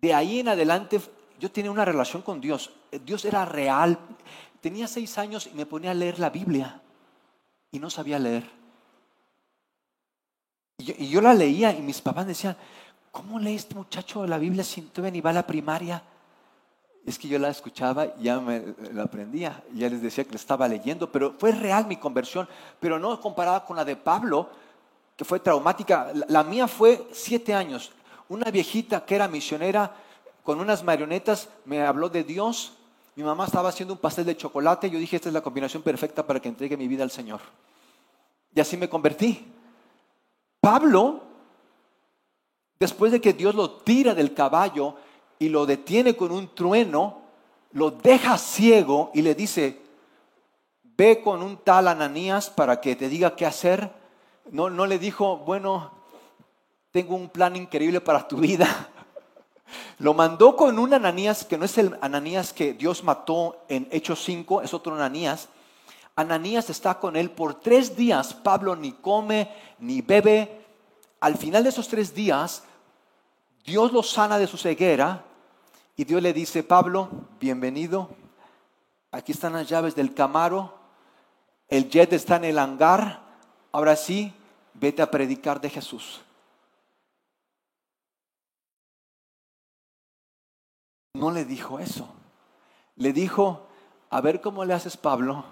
de 0.00 0.14
ahí 0.14 0.40
en 0.40 0.48
adelante 0.48 1.00
yo 1.38 1.50
tenía 1.50 1.70
una 1.70 1.84
relación 1.84 2.22
con 2.22 2.40
Dios. 2.40 2.72
Dios 3.04 3.24
era 3.24 3.44
real. 3.44 3.98
Tenía 4.60 4.86
seis 4.86 5.18
años 5.18 5.48
y 5.52 5.56
me 5.56 5.66
ponía 5.66 5.90
a 5.90 5.94
leer 5.94 6.18
la 6.18 6.30
Biblia 6.30 6.80
y 7.70 7.78
no 7.78 7.90
sabía 7.90 8.18
leer. 8.18 8.48
Y 10.78 11.08
yo, 11.08 11.20
la 11.20 11.34
leía 11.34 11.72
y 11.72 11.80
mis 11.80 12.00
papás 12.00 12.26
decían, 12.26 12.56
¿cómo 13.10 13.38
lee 13.38 13.54
este 13.54 13.74
muchacho 13.74 14.26
la 14.26 14.38
Biblia 14.38 14.64
si 14.64 14.82
todavía 14.82 15.12
ni 15.12 15.20
va 15.20 15.30
a 15.30 15.34
la 15.34 15.46
primaria? 15.46 16.02
Es 17.04 17.18
que 17.18 17.28
yo 17.28 17.38
la 17.38 17.48
escuchaba 17.48 18.06
y 18.06 18.24
ya 18.24 18.38
me 18.38 18.74
la 18.92 19.04
aprendía, 19.04 19.62
ya 19.74 19.88
les 19.88 20.02
decía 20.02 20.24
que 20.24 20.30
le 20.30 20.36
estaba 20.36 20.68
leyendo, 20.68 21.10
pero 21.10 21.34
fue 21.36 21.50
real 21.52 21.86
mi 21.86 21.96
conversión, 21.96 22.48
pero 22.78 22.98
no 22.98 23.20
comparada 23.20 23.64
con 23.64 23.76
la 23.76 23.84
de 23.84 23.96
Pablo, 23.96 24.48
que 25.16 25.24
fue 25.24 25.40
traumática. 25.40 26.12
La 26.28 26.44
mía 26.44 26.68
fue 26.68 27.08
siete 27.12 27.54
años. 27.54 27.90
Una 28.28 28.50
viejita 28.50 29.04
que 29.04 29.16
era 29.16 29.26
misionera 29.26 29.92
con 30.44 30.60
unas 30.60 30.84
marionetas 30.84 31.48
me 31.64 31.82
habló 31.82 32.08
de 32.08 32.22
Dios. 32.22 32.74
Mi 33.16 33.24
mamá 33.24 33.46
estaba 33.46 33.68
haciendo 33.68 33.94
un 33.94 34.00
pastel 34.00 34.24
de 34.24 34.36
chocolate. 34.36 34.88
Yo 34.88 34.98
dije, 34.98 35.16
esta 35.16 35.28
es 35.28 35.32
la 35.32 35.40
combinación 35.40 35.82
perfecta 35.82 36.26
para 36.26 36.40
que 36.40 36.48
entregue 36.48 36.76
mi 36.76 36.88
vida 36.88 37.02
al 37.02 37.10
Señor. 37.10 37.40
Y 38.54 38.60
así 38.60 38.76
me 38.76 38.88
convertí. 38.88 39.46
Pablo 40.60 41.32
Después 42.82 43.12
de 43.12 43.20
que 43.20 43.32
Dios 43.32 43.54
lo 43.54 43.70
tira 43.70 44.12
del 44.12 44.34
caballo 44.34 44.96
y 45.42 45.48
lo 45.48 45.66
detiene 45.66 46.14
con 46.14 46.30
un 46.30 46.54
trueno, 46.54 47.18
lo 47.72 47.90
deja 47.90 48.38
ciego 48.38 49.10
y 49.12 49.22
le 49.22 49.34
dice, 49.34 49.82
ve 50.96 51.20
con 51.20 51.42
un 51.42 51.56
tal 51.56 51.88
Ananías 51.88 52.48
para 52.48 52.80
que 52.80 52.94
te 52.94 53.08
diga 53.08 53.34
qué 53.34 53.44
hacer. 53.44 53.90
No, 54.52 54.70
no 54.70 54.86
le 54.86 55.00
dijo, 55.00 55.38
bueno, 55.38 55.90
tengo 56.92 57.16
un 57.16 57.28
plan 57.28 57.56
increíble 57.56 58.00
para 58.00 58.28
tu 58.28 58.36
vida. 58.36 58.88
Lo 59.98 60.14
mandó 60.14 60.54
con 60.54 60.78
un 60.78 60.94
Ananías 60.94 61.44
que 61.44 61.58
no 61.58 61.64
es 61.64 61.76
el 61.76 61.98
Ananías 62.00 62.52
que 62.52 62.74
Dios 62.74 63.02
mató 63.02 63.64
en 63.68 63.88
Hechos 63.90 64.22
5, 64.24 64.62
es 64.62 64.72
otro 64.72 64.94
Ananías. 64.94 65.48
Ananías 66.14 66.70
está 66.70 67.00
con 67.00 67.16
él 67.16 67.32
por 67.32 67.58
tres 67.58 67.96
días. 67.96 68.32
Pablo 68.32 68.76
ni 68.76 68.92
come 68.92 69.50
ni 69.80 70.02
bebe. 70.02 70.60
Al 71.18 71.36
final 71.36 71.64
de 71.64 71.70
esos 71.70 71.88
tres 71.88 72.14
días, 72.14 72.62
Dios 73.64 73.90
lo 73.90 74.04
sana 74.04 74.38
de 74.38 74.46
su 74.46 74.56
ceguera 74.56 75.24
y 75.96 76.04
Dios 76.04 76.22
le 76.22 76.32
dice, 76.32 76.62
Pablo, 76.62 77.08
bienvenido, 77.38 78.10
aquí 79.10 79.32
están 79.32 79.52
las 79.52 79.68
llaves 79.68 79.94
del 79.94 80.14
camaro, 80.14 80.74
el 81.68 81.90
jet 81.90 82.12
está 82.12 82.36
en 82.36 82.44
el 82.44 82.58
hangar, 82.58 83.20
ahora 83.72 83.96
sí, 83.96 84.32
vete 84.74 85.02
a 85.02 85.10
predicar 85.10 85.60
de 85.60 85.70
Jesús. 85.70 86.22
No 91.14 91.30
le 91.30 91.44
dijo 91.44 91.78
eso, 91.78 92.08
le 92.96 93.12
dijo, 93.12 93.68
a 94.08 94.22
ver 94.22 94.40
cómo 94.40 94.64
le 94.64 94.72
haces 94.72 94.96
Pablo. 94.96 95.44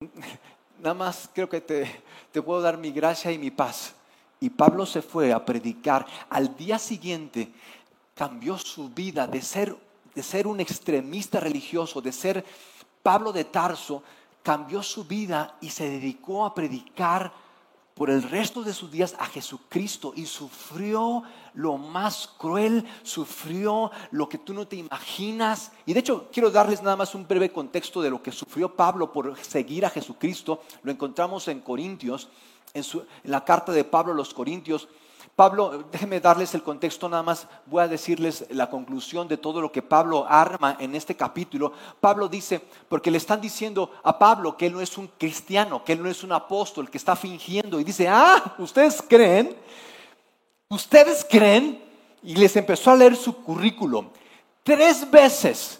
Nada 0.78 0.94
más 0.94 1.30
creo 1.32 1.48
que 1.48 1.62
te, 1.62 2.02
te 2.30 2.42
puedo 2.42 2.60
dar 2.60 2.76
mi 2.76 2.92
gracia 2.92 3.32
y 3.32 3.38
mi 3.38 3.50
paz. 3.50 3.94
Y 4.40 4.50
Pablo 4.50 4.86
se 4.86 5.02
fue 5.02 5.32
a 5.32 5.44
predicar. 5.44 6.06
Al 6.28 6.56
día 6.56 6.78
siguiente 6.78 7.52
cambió 8.14 8.58
su 8.58 8.90
vida 8.90 9.26
de 9.26 9.42
ser, 9.42 9.76
de 10.14 10.22
ser 10.22 10.46
un 10.46 10.60
extremista 10.60 11.40
religioso, 11.40 12.00
de 12.00 12.12
ser 12.12 12.44
Pablo 13.02 13.32
de 13.32 13.44
Tarso, 13.44 14.02
cambió 14.42 14.82
su 14.82 15.04
vida 15.04 15.56
y 15.60 15.70
se 15.70 15.88
dedicó 15.88 16.44
a 16.44 16.54
predicar 16.54 17.32
por 17.96 18.10
el 18.10 18.22
resto 18.22 18.62
de 18.62 18.74
sus 18.74 18.90
días 18.90 19.16
a 19.18 19.24
Jesucristo 19.24 20.12
y 20.14 20.26
sufrió 20.26 21.22
lo 21.54 21.78
más 21.78 22.28
cruel, 22.36 22.84
sufrió 23.02 23.90
lo 24.10 24.28
que 24.28 24.36
tú 24.36 24.52
no 24.52 24.68
te 24.68 24.76
imaginas. 24.76 25.72
Y 25.86 25.94
de 25.94 26.00
hecho 26.00 26.28
quiero 26.30 26.50
darles 26.50 26.82
nada 26.82 26.94
más 26.94 27.14
un 27.14 27.26
breve 27.26 27.50
contexto 27.50 28.02
de 28.02 28.10
lo 28.10 28.22
que 28.22 28.32
sufrió 28.32 28.76
Pablo 28.76 29.10
por 29.10 29.34
seguir 29.38 29.86
a 29.86 29.90
Jesucristo. 29.90 30.60
Lo 30.82 30.92
encontramos 30.92 31.48
en 31.48 31.60
Corintios, 31.60 32.28
en, 32.74 32.84
la 33.24 33.44
carta 33.44 33.72
de 33.72 33.84
Pablo 33.84 34.12
a 34.12 34.16
los 34.16 34.34
Corintios. 34.34 34.88
Pablo, 35.34 35.84
déjenme 35.92 36.18
darles 36.18 36.54
el 36.54 36.62
contexto 36.62 37.10
nada 37.10 37.22
más, 37.22 37.46
voy 37.66 37.82
a 37.82 37.88
decirles 37.88 38.46
la 38.48 38.70
conclusión 38.70 39.28
de 39.28 39.36
todo 39.36 39.60
lo 39.60 39.70
que 39.70 39.82
Pablo 39.82 40.24
arma 40.26 40.78
en 40.80 40.94
este 40.94 41.14
capítulo. 41.14 41.74
Pablo 42.00 42.26
dice, 42.26 42.62
porque 42.88 43.10
le 43.10 43.18
están 43.18 43.42
diciendo 43.42 43.90
a 44.02 44.18
Pablo 44.18 44.56
que 44.56 44.66
él 44.66 44.72
no 44.72 44.80
es 44.80 44.96
un 44.96 45.08
cristiano, 45.18 45.84
que 45.84 45.92
él 45.92 46.02
no 46.02 46.08
es 46.08 46.24
un 46.24 46.32
apóstol, 46.32 46.88
que 46.88 46.96
está 46.96 47.14
fingiendo. 47.14 47.78
Y 47.78 47.84
dice, 47.84 48.08
ah, 48.08 48.54
ustedes 48.56 49.02
creen, 49.06 49.54
ustedes 50.70 51.26
creen, 51.28 51.84
y 52.22 52.34
les 52.34 52.56
empezó 52.56 52.90
a 52.90 52.96
leer 52.96 53.14
su 53.14 53.36
currículum. 53.42 54.08
Tres 54.62 55.08
veces, 55.08 55.78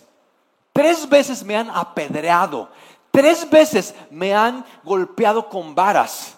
tres 0.72 1.08
veces 1.08 1.42
me 1.42 1.56
han 1.56 1.70
apedreado, 1.70 2.68
tres 3.10 3.48
veces 3.50 3.94
me 4.10 4.34
han 4.34 4.64
golpeado 4.84 5.48
con 5.48 5.74
varas. 5.74 6.35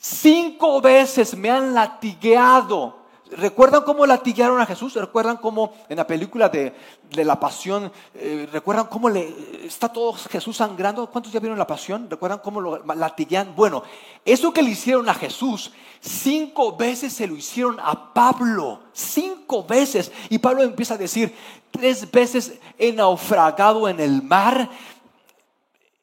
Cinco 0.00 0.80
veces 0.80 1.36
me 1.36 1.50
han 1.50 1.74
latigueado. 1.74 2.96
¿Recuerdan 3.32 3.82
cómo 3.82 4.06
latiguearon 4.06 4.60
a 4.60 4.64
Jesús? 4.64 4.94
¿Recuerdan 4.94 5.36
cómo 5.38 5.74
en 5.88 5.96
la 5.96 6.06
película 6.06 6.48
de, 6.48 6.72
la 7.10 7.38
pasión, 7.38 7.92
eh, 8.14 8.48
recuerdan 8.50 8.86
cómo 8.86 9.10
le, 9.10 9.66
está 9.66 9.88
todo 9.88 10.12
Jesús 10.14 10.56
sangrando? 10.56 11.10
¿Cuántos 11.10 11.32
ya 11.32 11.40
vieron 11.40 11.58
la 11.58 11.66
pasión? 11.66 12.08
¿Recuerdan 12.08 12.38
cómo 12.38 12.60
lo 12.60 12.82
latiguean? 12.94 13.54
Bueno, 13.56 13.82
eso 14.24 14.52
que 14.52 14.62
le 14.62 14.70
hicieron 14.70 15.08
a 15.08 15.14
Jesús, 15.14 15.72
cinco 16.00 16.76
veces 16.76 17.12
se 17.12 17.26
lo 17.26 17.34
hicieron 17.34 17.78
a 17.80 18.14
Pablo. 18.14 18.80
Cinco 18.92 19.64
veces. 19.64 20.12
Y 20.30 20.38
Pablo 20.38 20.62
empieza 20.62 20.94
a 20.94 20.98
decir, 20.98 21.34
tres 21.72 22.08
veces 22.10 22.58
he 22.78 22.92
naufragado 22.92 23.88
en 23.88 23.98
el 23.98 24.22
mar. 24.22 24.70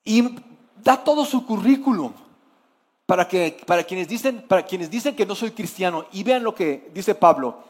Y 0.03 0.35
da 0.83 0.97
todo 0.97 1.25
su 1.25 1.45
currículum 1.45 2.11
para, 3.05 3.27
que, 3.27 3.57
para, 3.65 3.83
quienes 3.83 4.07
dicen, 4.07 4.41
para 4.47 4.65
quienes 4.65 4.89
dicen 4.89 5.15
que 5.15 5.25
no 5.25 5.35
soy 5.35 5.51
cristiano 5.51 6.05
y 6.11 6.23
vean 6.23 6.43
lo 6.43 6.55
que 6.55 6.89
dice 6.93 7.15
Pablo. 7.15 7.63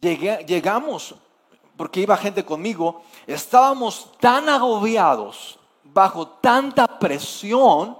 llegamos, 0.00 1.14
porque 1.76 2.00
iba 2.00 2.16
gente 2.16 2.44
conmigo, 2.44 3.02
estábamos 3.26 4.10
tan 4.18 4.48
agobiados, 4.48 5.58
bajo 5.84 6.26
tanta 6.28 6.98
presión, 6.98 7.96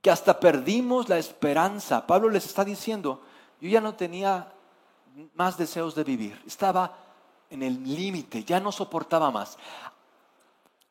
que 0.00 0.10
hasta 0.10 0.38
perdimos 0.38 1.08
la 1.08 1.16
esperanza. 1.16 2.06
Pablo 2.06 2.28
les 2.28 2.44
está 2.44 2.62
diciendo, 2.62 3.22
yo 3.58 3.70
ya 3.70 3.80
no 3.80 3.94
tenía 3.94 4.52
más 5.34 5.56
deseos 5.56 5.94
de 5.94 6.04
vivir, 6.04 6.40
estaba 6.46 6.94
en 7.48 7.62
el 7.62 7.82
límite, 7.82 8.44
ya 8.44 8.60
no 8.60 8.70
soportaba 8.70 9.30
más. 9.30 9.56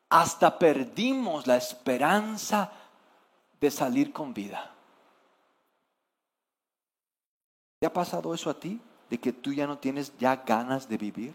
Hasta 0.08 0.58
perdimos 0.58 1.46
la 1.46 1.56
esperanza 1.56 2.72
de 3.64 3.70
salir 3.70 4.12
con 4.12 4.34
vida. 4.34 4.74
¿Te 7.78 7.86
ha 7.86 7.92
pasado 7.92 8.34
eso 8.34 8.50
a 8.50 8.60
ti? 8.60 8.78
De 9.08 9.18
que 9.18 9.32
tú 9.32 9.54
ya 9.54 9.66
no 9.66 9.78
tienes 9.78 10.12
ya 10.18 10.36
ganas 10.36 10.86
de 10.86 10.98
vivir. 10.98 11.34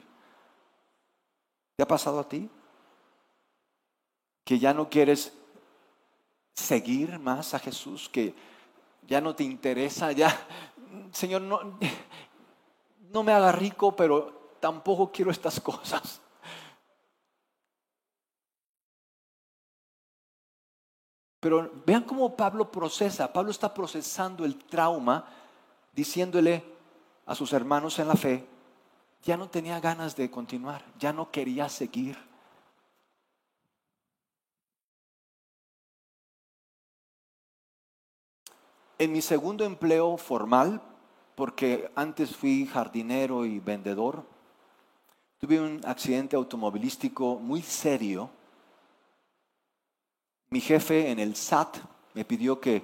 ¿Te 1.76 1.82
ha 1.82 1.88
pasado 1.88 2.20
a 2.20 2.30
ti? 2.30 2.48
Que 4.44 4.60
ya 4.60 4.76
no 4.76 4.90
quieres 4.90 5.34
seguir 6.54 7.18
más 7.18 7.56
a 7.56 7.60
Jesús, 7.60 8.08
que 8.10 8.36
ya 9.08 9.22
no 9.22 9.34
te 9.34 9.44
interesa, 9.44 10.12
ya, 10.12 10.30
Señor, 11.12 11.42
no, 11.42 11.80
no 13.12 13.24
me 13.24 13.32
haga 13.32 13.52
rico, 13.52 13.96
pero 13.96 14.56
tampoco 14.60 15.12
quiero 15.12 15.32
estas 15.32 15.60
cosas. 15.60 16.22
Pero 21.40 21.72
vean 21.86 22.04
cómo 22.04 22.36
Pablo 22.36 22.72
procesa. 22.72 23.32
Pablo 23.32 23.52
está 23.52 23.74
procesando 23.74 24.44
el 24.44 24.58
trauma 24.58 25.26
diciéndole 25.94 26.64
a 27.26 27.36
sus 27.36 27.54
hermanos 27.54 28.00
en 28.00 28.08
la 28.08 28.16
fe, 28.16 28.46
ya 29.24 29.38
no 29.38 29.50
tenía 29.50 29.80
ganas 29.80 30.16
de 30.16 30.32
continuar, 30.32 30.84
ya 30.98 31.14
no 31.14 31.30
quería 31.30 31.70
seguir. 31.70 32.18
En 38.98 39.12
mi 39.14 39.22
segundo 39.22 39.64
empleo 39.64 40.18
formal, 40.18 40.82
porque 41.36 41.90
antes 41.96 42.36
fui 42.36 42.66
jardinero 42.66 43.46
y 43.46 43.60
vendedor, 43.60 44.26
tuve 45.38 45.60
un 45.60 45.80
accidente 45.86 46.36
automovilístico 46.36 47.36
muy 47.36 47.62
serio 47.62 48.30
mi 50.50 50.62
jefe 50.62 51.12
en 51.12 51.20
el 51.20 51.36
SAT 51.36 51.78
me 52.14 52.26
pidió 52.26 52.60
que 52.60 52.84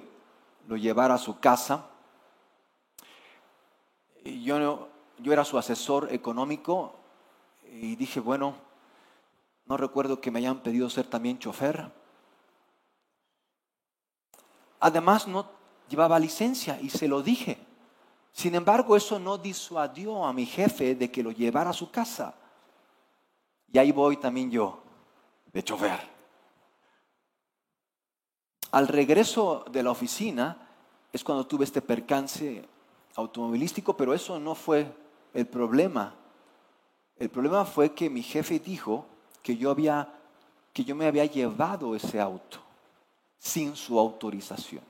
lo 0.68 0.76
llevara 0.76 1.14
a 1.14 1.18
su 1.18 1.38
casa. 1.40 1.86
Yo, 4.24 4.88
yo 5.18 5.32
era 5.32 5.44
su 5.44 5.58
asesor 5.58 6.12
económico 6.12 6.94
y 7.64 7.96
dije, 7.96 8.20
bueno, 8.20 8.54
no 9.66 9.76
recuerdo 9.76 10.20
que 10.20 10.30
me 10.30 10.38
hayan 10.38 10.60
pedido 10.60 10.88
ser 10.88 11.06
también 11.06 11.38
chofer. 11.38 11.90
Además, 14.78 15.26
no 15.26 15.50
llevaba 15.88 16.18
licencia 16.18 16.80
y 16.80 16.90
se 16.90 17.08
lo 17.08 17.22
dije. 17.22 17.58
Sin 18.32 18.54
embargo, 18.54 18.96
eso 18.96 19.18
no 19.18 19.38
disuadió 19.38 20.24
a 20.24 20.32
mi 20.32 20.46
jefe 20.46 20.94
de 20.94 21.10
que 21.10 21.22
lo 21.22 21.32
llevara 21.32 21.70
a 21.70 21.72
su 21.72 21.90
casa. 21.90 22.34
Y 23.72 23.78
ahí 23.78 23.90
voy 23.90 24.18
también 24.18 24.50
yo, 24.50 24.82
de 25.52 25.64
chofer. 25.64 26.15
Al 28.72 28.88
regreso 28.88 29.64
de 29.70 29.82
la 29.82 29.90
oficina 29.90 30.68
es 31.12 31.22
cuando 31.22 31.46
tuve 31.46 31.64
este 31.64 31.82
percance 31.82 32.64
automovilístico, 33.14 33.96
pero 33.96 34.12
eso 34.12 34.38
no 34.38 34.54
fue 34.54 34.92
el 35.32 35.46
problema. 35.46 36.14
El 37.18 37.30
problema 37.30 37.64
fue 37.64 37.94
que 37.94 38.10
mi 38.10 38.22
jefe 38.22 38.58
dijo 38.58 39.06
que 39.42 39.56
yo, 39.56 39.70
había, 39.70 40.12
que 40.72 40.84
yo 40.84 40.94
me 40.94 41.06
había 41.06 41.24
llevado 41.24 41.94
ese 41.94 42.20
auto 42.20 42.58
sin 43.38 43.76
su 43.76 43.98
autorización, 43.98 44.82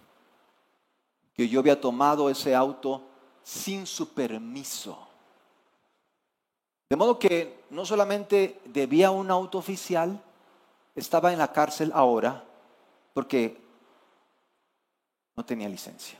que 1.34 1.48
yo 1.48 1.60
había 1.60 1.80
tomado 1.80 2.30
ese 2.30 2.54
auto 2.54 3.02
sin 3.42 3.86
su 3.86 4.12
permiso. 4.14 4.98
De 6.88 6.96
modo 6.96 7.18
que 7.18 7.64
no 7.70 7.84
solamente 7.84 8.60
debía 8.64 9.10
un 9.10 9.30
auto 9.30 9.58
oficial, 9.58 10.20
estaba 10.94 11.32
en 11.32 11.38
la 11.38 11.52
cárcel 11.52 11.92
ahora, 11.94 12.44
porque 13.12 13.65
no 15.36 15.44
tenía 15.44 15.68
licencia. 15.68 16.18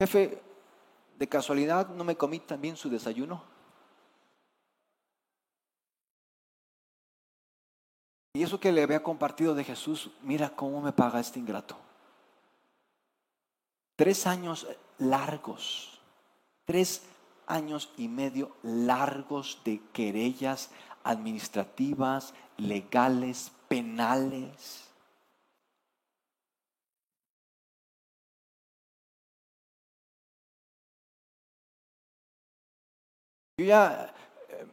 Jefe, 0.00 0.42
de 1.18 1.28
casualidad 1.28 1.88
no 1.88 2.04
me 2.04 2.16
comí 2.16 2.40
también 2.40 2.76
su 2.76 2.88
desayuno. 2.88 3.44
Y 8.34 8.42
eso 8.42 8.58
que 8.58 8.72
le 8.72 8.82
había 8.82 9.02
compartido 9.02 9.54
de 9.54 9.62
Jesús, 9.62 10.10
mira 10.22 10.50
cómo 10.50 10.80
me 10.80 10.92
paga 10.92 11.20
este 11.20 11.38
ingrato. 11.38 11.76
Tres 13.94 14.26
años 14.26 14.66
largos, 14.98 16.00
tres 16.64 17.02
años 17.46 17.92
y 17.96 18.08
medio 18.08 18.56
largos 18.62 19.60
de 19.64 19.82
querellas 19.92 20.70
administrativas, 21.04 22.34
legales, 22.56 23.52
penales. 23.68 24.88
Yo 33.58 33.66
ya 33.66 34.12
eh, 34.48 34.66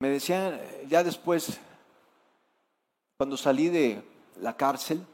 me 0.00 0.08
decían, 0.08 0.60
ya 0.88 1.04
después, 1.04 1.60
cuando 3.16 3.36
salí 3.36 3.68
de 3.68 4.02
la 4.40 4.56
cárcel, 4.56 5.06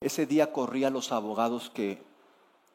ese 0.00 0.26
día 0.26 0.52
corrí 0.52 0.84
a 0.84 0.90
los 0.90 1.12
abogados 1.12 1.70
que 1.70 2.02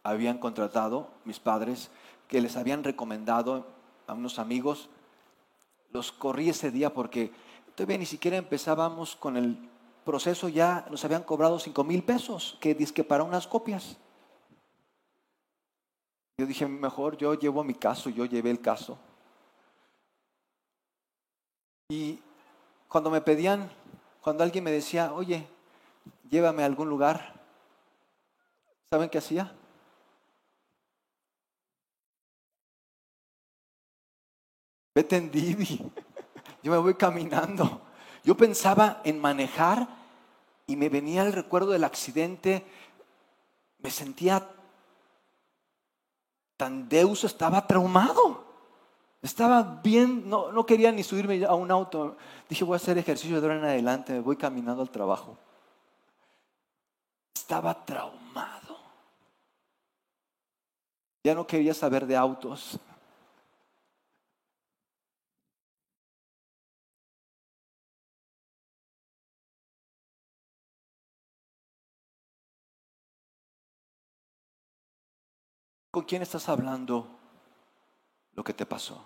habían 0.04 0.38
contratado 0.38 1.10
mis 1.26 1.40
padres 1.40 1.90
que 2.28 2.42
les 2.42 2.58
habían 2.58 2.84
recomendado 2.84 3.68
a 4.08 4.14
unos 4.14 4.40
amigos, 4.40 4.90
los 5.92 6.12
corrí 6.12 6.50
ese 6.50 6.72
día 6.72 6.94
porque 6.94 7.32
todavía 7.76 7.98
ni 7.98 8.06
siquiera 8.06 8.38
empezábamos 8.38 9.16
con 9.16 9.38
el 9.38 9.58
proceso, 10.04 10.50
ya 10.50 10.86
nos 10.92 11.04
habían 11.04 11.24
cobrado 11.24 11.60
cinco 11.60 11.84
mil 11.84 12.04
pesos, 12.04 12.58
que 12.60 12.76
que 12.76 13.04
para 13.04 13.24
unas 13.24 13.48
copias. 13.48 13.98
Yo 16.38 16.46
dije, 16.46 16.68
mejor 16.68 17.18
yo 17.18 17.34
llevo 17.34 17.64
mi 17.64 17.74
caso, 17.74 18.10
yo 18.10 18.26
llevé 18.26 18.52
el 18.52 18.62
caso. 18.62 18.98
Y 21.90 22.20
cuando 22.90 23.10
me 23.10 23.22
pedían, 23.22 23.72
cuando 24.22 24.44
alguien 24.44 24.64
me 24.64 24.72
decía, 24.72 25.14
oye, 25.14 25.48
llévame 26.30 26.64
a 26.64 26.66
algún 26.66 26.90
lugar, 26.90 27.42
¿saben 28.90 29.10
qué 29.10 29.20
hacía? 29.20 29.54
Vete 34.96 35.18
en 35.18 35.30
Didi. 35.30 35.80
yo 36.64 36.72
me 36.72 36.78
voy 36.78 36.96
caminando. 36.96 37.82
Yo 38.24 38.36
pensaba 38.36 39.02
en 39.04 39.20
manejar 39.20 39.88
y 40.66 40.78
me 40.78 40.88
venía 40.88 41.24
el 41.24 41.34
recuerdo 41.34 41.72
del 41.72 41.84
accidente. 41.84 42.66
Me 43.80 43.92
sentía 43.92 44.50
tan 46.56 46.88
deuso, 46.88 47.28
estaba 47.28 47.68
traumado. 47.68 48.46
Estaba 49.22 49.82
bien, 49.84 50.30
no, 50.30 50.52
no 50.52 50.66
quería 50.66 50.92
ni 50.92 51.04
subirme 51.04 51.44
a 51.44 51.56
un 51.56 51.72
auto. 51.72 52.16
Dije, 52.48 52.64
voy 52.64 52.76
a 52.76 52.78
hacer 52.78 52.98
ejercicio 52.98 53.42
de 53.42 53.48
ahora 53.48 53.60
en 53.60 53.66
adelante, 53.66 54.14
me 54.14 54.20
voy 54.20 54.38
caminando 54.38 54.82
al 54.82 54.90
trabajo. 54.90 55.38
Estaba 57.34 57.86
traumado. 57.86 58.78
Ya 61.24 61.36
no 61.36 61.46
quería 61.46 61.74
saber 61.74 62.06
de 62.06 62.16
autos. 62.16 62.80
¿Con 75.96 76.04
quién 76.04 76.22
estás 76.22 76.50
hablando 76.50 77.08
lo 78.34 78.44
que 78.44 78.54
te 78.54 78.66
pasó? 78.66 79.02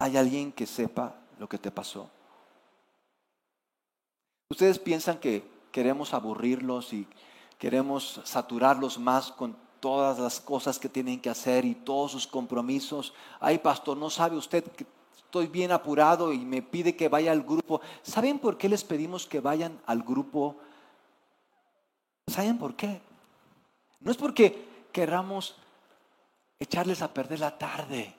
¿Hay 0.00 0.16
alguien 0.16 0.50
que 0.50 0.66
sepa 0.66 1.14
lo 1.38 1.48
que 1.48 1.58
te 1.58 1.70
pasó? 1.70 2.10
Ustedes 4.50 4.80
piensan 4.80 5.18
que 5.18 5.48
queremos 5.70 6.12
aburrirlos 6.12 6.92
y 6.92 7.06
queremos 7.56 8.20
saturarlos 8.24 8.98
más 8.98 9.30
con 9.30 9.56
todas 9.78 10.18
las 10.18 10.40
cosas 10.40 10.80
que 10.80 10.88
tienen 10.88 11.20
que 11.20 11.30
hacer 11.30 11.64
y 11.64 11.76
todos 11.76 12.10
sus 12.10 12.26
compromisos. 12.26 13.14
Ay, 13.38 13.58
pastor, 13.58 13.96
no 13.96 14.10
sabe 14.10 14.36
usted 14.36 14.64
que 14.72 14.86
estoy 15.16 15.46
bien 15.46 15.70
apurado 15.70 16.32
y 16.32 16.38
me 16.38 16.62
pide 16.62 16.96
que 16.96 17.08
vaya 17.08 17.30
al 17.30 17.44
grupo. 17.44 17.80
¿Saben 18.02 18.40
por 18.40 18.58
qué 18.58 18.68
les 18.68 18.82
pedimos 18.82 19.24
que 19.24 19.38
vayan 19.38 19.80
al 19.86 20.02
grupo? 20.02 20.56
¿Saben 22.26 22.58
por 22.58 22.74
qué? 22.74 23.13
No 24.04 24.10
es 24.10 24.18
porque 24.18 24.88
queramos 24.92 25.56
echarles 26.58 27.00
a 27.00 27.12
perder 27.12 27.40
la 27.40 27.56
tarde. 27.56 28.14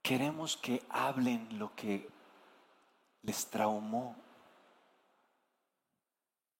Queremos 0.00 0.56
que 0.56 0.84
hablen 0.88 1.58
lo 1.58 1.74
que 1.74 2.08
les 3.22 3.46
traumó. 3.46 4.14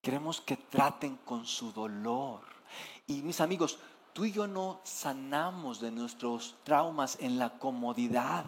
Queremos 0.03 0.41
que 0.41 0.57
traten 0.57 1.17
con 1.25 1.47
su 1.47 1.73
dolor. 1.73 2.41
Y 3.07 3.23
mis 3.23 3.41
amigos, 3.41 3.79
tú 4.13 4.25
y 4.25 4.33
yo 4.33 4.49
no 4.49 4.81
sanamos 4.83 5.81
de 5.81 5.93
nuestros 5.93 6.57
traumas 6.65 7.17
en 7.21 7.39
la 7.39 7.57
comodidad. 7.57 8.47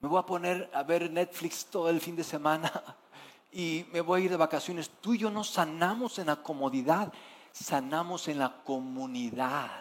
Me 0.00 0.08
voy 0.08 0.18
a 0.18 0.26
poner 0.26 0.68
a 0.74 0.82
ver 0.82 1.12
Netflix 1.12 1.66
todo 1.66 1.90
el 1.90 2.00
fin 2.00 2.16
de 2.16 2.24
semana 2.24 2.72
y 3.52 3.86
me 3.92 4.00
voy 4.00 4.20
a 4.20 4.24
ir 4.24 4.30
de 4.30 4.36
vacaciones. 4.36 4.90
Tú 5.00 5.14
y 5.14 5.18
yo 5.18 5.30
no 5.30 5.44
sanamos 5.44 6.18
en 6.18 6.26
la 6.26 6.42
comodidad 6.42 7.12
sanamos 7.64 8.28
en 8.28 8.38
la 8.38 8.52
comunidad. 8.64 9.80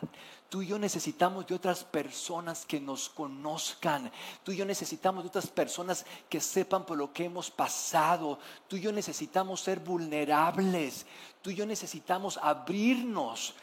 Tú 0.50 0.62
y 0.62 0.68
yo 0.68 0.80
necesitamos 0.80 1.46
de 1.48 1.56
otras 1.56 1.84
personas 1.84 2.66
que 2.66 2.80
nos 2.80 3.10
conozcan. 3.10 4.12
Tú 4.44 4.52
y 4.52 4.58
yo 4.58 4.66
necesitamos 4.66 5.24
de 5.24 5.30
otras 5.30 5.48
personas 5.48 6.06
que 6.30 6.40
sepan 6.40 6.86
por 6.86 6.98
lo 6.98 7.12
que 7.12 7.26
hemos 7.26 7.52
pasado. 7.52 8.40
Tú 8.68 8.78
y 8.78 8.82
yo 8.82 8.92
necesitamos 8.92 9.60
ser 9.60 9.80
vulnerables. 9.80 11.06
Tú 11.42 11.50
y 11.50 11.56
yo 11.56 11.66
necesitamos 11.66 12.40
abrirnos 12.42 13.56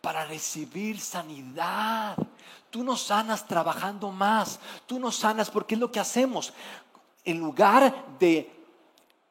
para 0.00 0.26
recibir 0.26 1.00
sanidad. 1.00 2.18
Tú 2.68 2.84
nos 2.84 3.02
sanas 3.02 3.46
trabajando 3.46 4.10
más. 4.10 4.60
Tú 4.86 4.98
nos 4.98 5.16
sanas 5.16 5.50
porque 5.50 5.76
es 5.76 5.80
lo 5.80 5.90
que 5.90 6.00
hacemos. 6.00 6.52
En 7.24 7.38
lugar 7.38 8.18
de 8.18 8.63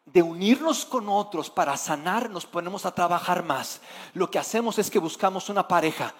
de 0.05 0.21
unirnos 0.21 0.85
con 0.85 1.07
otros 1.07 1.49
para 1.49 1.77
sanar, 1.77 2.29
nos 2.29 2.45
ponemos 2.45 2.85
a 2.85 2.93
trabajar 2.93 3.43
más. 3.43 3.81
Lo 4.13 4.29
que 4.29 4.37
hacemos 4.37 4.77
es 4.77 4.91
que 4.91 4.99
buscamos 4.99 5.49
una 5.49 5.67
pareja. 5.67 6.13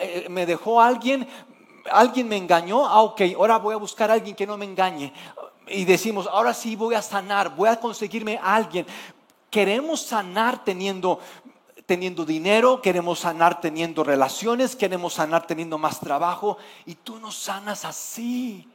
Eh, 0.00 0.26
me 0.30 0.46
dejó 0.46 0.80
alguien, 0.80 1.28
alguien 1.90 2.28
me 2.28 2.36
engañó, 2.36 2.86
ah, 2.86 3.02
ok, 3.02 3.22
ahora 3.36 3.58
voy 3.58 3.74
a 3.74 3.78
buscar 3.78 4.10
a 4.10 4.14
alguien 4.14 4.34
que 4.34 4.46
no 4.46 4.56
me 4.56 4.64
engañe. 4.64 5.12
Y 5.68 5.84
decimos, 5.84 6.26
ahora 6.26 6.54
sí 6.54 6.76
voy 6.76 6.94
a 6.94 7.02
sanar, 7.02 7.54
voy 7.54 7.68
a 7.68 7.78
conseguirme 7.78 8.38
a 8.42 8.54
alguien. 8.54 8.86
Queremos 9.50 10.02
sanar 10.02 10.64
teniendo 10.64 11.20
teniendo 11.86 12.24
dinero, 12.24 12.82
queremos 12.82 13.20
sanar 13.20 13.60
teniendo 13.60 14.02
relaciones, 14.02 14.74
queremos 14.74 15.14
sanar 15.14 15.46
teniendo 15.46 15.78
más 15.78 16.00
trabajo 16.00 16.58
y 16.84 16.96
tú 16.96 17.20
no 17.20 17.30
sanas 17.30 17.84
así. 17.84 18.68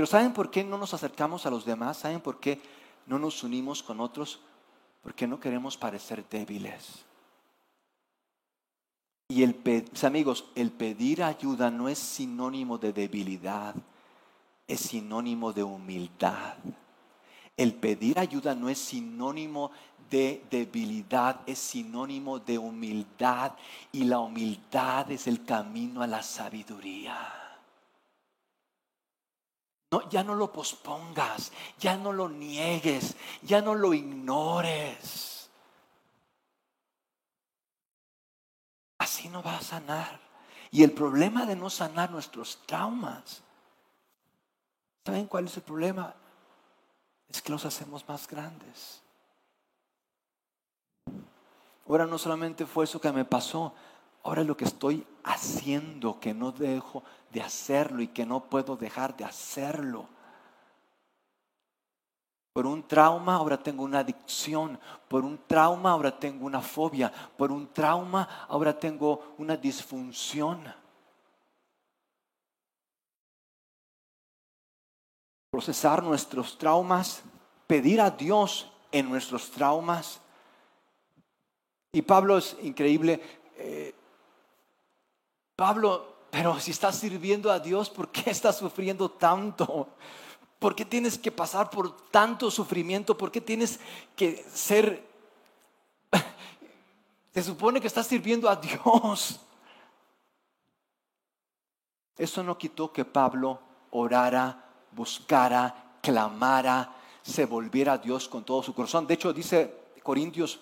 Pero 0.00 0.08
¿saben 0.08 0.32
por 0.32 0.50
qué 0.50 0.64
no 0.64 0.78
nos 0.78 0.94
acercamos 0.94 1.44
a 1.44 1.50
los 1.50 1.66
demás? 1.66 1.98
¿Saben 1.98 2.22
por 2.22 2.40
qué 2.40 2.58
no 3.04 3.18
nos 3.18 3.44
unimos 3.44 3.82
con 3.82 4.00
otros? 4.00 4.40
Porque 5.02 5.26
no 5.26 5.38
queremos 5.38 5.76
parecer 5.76 6.24
débiles. 6.26 7.04
Y 9.28 9.42
el, 9.42 9.60
amigos, 10.02 10.46
el 10.54 10.70
pedir 10.70 11.22
ayuda 11.22 11.70
no 11.70 11.86
es 11.86 11.98
sinónimo 11.98 12.78
de 12.78 12.94
debilidad, 12.94 13.74
es 14.66 14.80
sinónimo 14.80 15.52
de 15.52 15.64
humildad. 15.64 16.54
El 17.54 17.74
pedir 17.74 18.18
ayuda 18.18 18.54
no 18.54 18.70
es 18.70 18.78
sinónimo 18.78 19.70
de 20.08 20.42
debilidad, 20.50 21.42
es 21.46 21.58
sinónimo 21.58 22.38
de 22.38 22.56
humildad. 22.56 23.52
Y 23.92 24.04
la 24.04 24.20
humildad 24.20 25.10
es 25.10 25.26
el 25.26 25.44
camino 25.44 26.00
a 26.00 26.06
la 26.06 26.22
sabiduría. 26.22 27.39
No, 29.90 30.08
ya 30.08 30.22
no 30.22 30.34
lo 30.36 30.52
pospongas, 30.52 31.52
ya 31.78 31.96
no 31.96 32.12
lo 32.12 32.28
niegues, 32.28 33.16
ya 33.42 33.60
no 33.60 33.74
lo 33.74 33.92
ignores. 33.92 35.50
Así 38.98 39.28
no 39.28 39.42
va 39.42 39.56
a 39.56 39.62
sanar. 39.62 40.20
Y 40.70 40.84
el 40.84 40.92
problema 40.92 41.44
de 41.46 41.56
no 41.56 41.68
sanar 41.68 42.12
nuestros 42.12 42.58
traumas, 42.66 43.42
¿saben 45.04 45.26
cuál 45.26 45.46
es 45.46 45.56
el 45.56 45.64
problema? 45.64 46.14
Es 47.28 47.42
que 47.42 47.50
los 47.50 47.64
hacemos 47.64 48.08
más 48.08 48.28
grandes. 48.28 49.02
Ahora 51.88 52.06
no 52.06 52.18
solamente 52.18 52.66
fue 52.66 52.84
eso 52.84 53.00
que 53.00 53.10
me 53.10 53.24
pasó, 53.24 53.74
ahora 54.22 54.44
lo 54.44 54.56
que 54.56 54.64
estoy 54.64 55.06
haciendo 55.24 56.20
que 56.20 56.34
no 56.34 56.52
dejo 56.52 57.02
de 57.30 57.42
hacerlo 57.42 58.02
y 58.02 58.08
que 58.08 58.26
no 58.26 58.44
puedo 58.44 58.76
dejar 58.76 59.16
de 59.16 59.24
hacerlo. 59.24 60.08
Por 62.52 62.66
un 62.66 62.86
trauma 62.86 63.36
ahora 63.36 63.62
tengo 63.62 63.84
una 63.84 64.00
adicción, 64.00 64.78
por 65.08 65.24
un 65.24 65.38
trauma 65.46 65.92
ahora 65.92 66.18
tengo 66.18 66.46
una 66.46 66.60
fobia, 66.60 67.12
por 67.36 67.52
un 67.52 67.72
trauma 67.72 68.46
ahora 68.48 68.78
tengo 68.78 69.34
una 69.38 69.56
disfunción. 69.56 70.72
Procesar 75.50 76.02
nuestros 76.02 76.58
traumas, 76.58 77.22
pedir 77.66 78.00
a 78.00 78.10
Dios 78.10 78.70
en 78.90 79.08
nuestros 79.08 79.50
traumas. 79.50 80.20
Y 81.92 82.02
Pablo 82.02 82.38
es 82.38 82.56
increíble. 82.62 83.20
Eh, 83.56 83.94
Pablo, 85.60 86.06
pero 86.30 86.58
si 86.58 86.70
estás 86.70 86.96
sirviendo 86.96 87.52
a 87.52 87.58
Dios, 87.58 87.90
¿por 87.90 88.08
qué 88.08 88.30
estás 88.30 88.56
sufriendo 88.56 89.10
tanto? 89.10 89.88
¿Por 90.58 90.74
qué 90.74 90.86
tienes 90.86 91.18
que 91.18 91.30
pasar 91.30 91.68
por 91.68 92.08
tanto 92.10 92.50
sufrimiento? 92.50 93.14
¿Por 93.14 93.30
qué 93.30 93.42
tienes 93.42 93.78
que 94.16 94.42
ser... 94.54 95.06
Se 97.34 97.42
supone 97.42 97.78
que 97.78 97.88
estás 97.88 98.06
sirviendo 98.06 98.48
a 98.48 98.56
Dios. 98.56 99.38
Eso 102.16 102.42
no 102.42 102.56
quitó 102.56 102.90
que 102.90 103.04
Pablo 103.04 103.60
orara, 103.90 104.64
buscara, 104.92 105.98
clamara, 106.00 106.96
se 107.20 107.44
volviera 107.44 107.92
a 107.92 107.98
Dios 107.98 108.30
con 108.30 108.44
todo 108.44 108.62
su 108.62 108.74
corazón. 108.74 109.06
De 109.06 109.12
hecho, 109.12 109.30
dice 109.34 109.90
Corintios, 110.02 110.58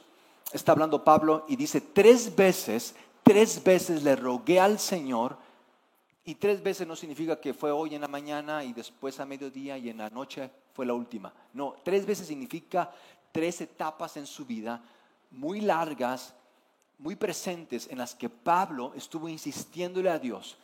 está 0.53 0.73
hablando 0.73 1.05
Pablo 1.05 1.45
y 1.47 1.55
dice, 1.55 1.81
tres 1.81 2.35
veces 2.35 2.97
tres 3.29 3.63
veces 3.63 4.03
le 4.03 4.17
rogué 4.17 4.59
al 4.59 4.79
Señor, 4.79 5.37
y 6.25 6.37
tres 6.37 6.63
veces 6.63 6.87
no 6.87 6.97
significa 6.97 7.39
que 7.39 7.53
fue 7.53 7.71
hoy 7.71 7.95
en 7.95 8.01
la 8.01 8.09
mañana 8.09 8.65
y 8.65 8.73
después 8.73 9.21
a 9.21 9.27
mediodía 9.27 9.77
y 9.77 9.91
en 9.91 9.99
la 9.99 10.09
noche 10.09 10.51
fue 10.73 10.87
la 10.87 10.95
última. 10.95 11.33
No, 11.53 11.77
tres 11.85 12.07
veces 12.07 12.27
significa 12.27 12.91
tres 13.31 13.61
etapas 13.61 14.17
en 14.17 14.27
su 14.27 14.47
vida 14.47 14.83
muy 15.31 15.61
largas, 15.61 16.35
muy 16.97 17.17
presentes, 17.17 17.87
en 17.91 17.99
las 17.99 18.15
que 18.15 18.31
Pablo 18.31 18.93
estuvo 18.97 19.29
insistiéndole 19.29 20.09
a 20.09 20.19
Dios. 20.19 20.57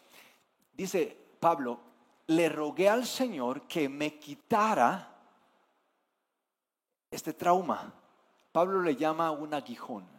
Dice 0.73 1.15
Pablo, 1.39 1.81
le 2.29 2.49
rogué 2.49 2.89
al 2.89 3.05
Señor 3.05 3.63
que 3.63 3.91
me 3.91 4.19
quitara 4.19 5.15
este 7.11 7.35
trauma. 7.35 7.93
Pablo 8.53 8.81
le 8.81 8.97
llama 8.97 9.31
un 9.33 9.53
aguijón 9.53 10.14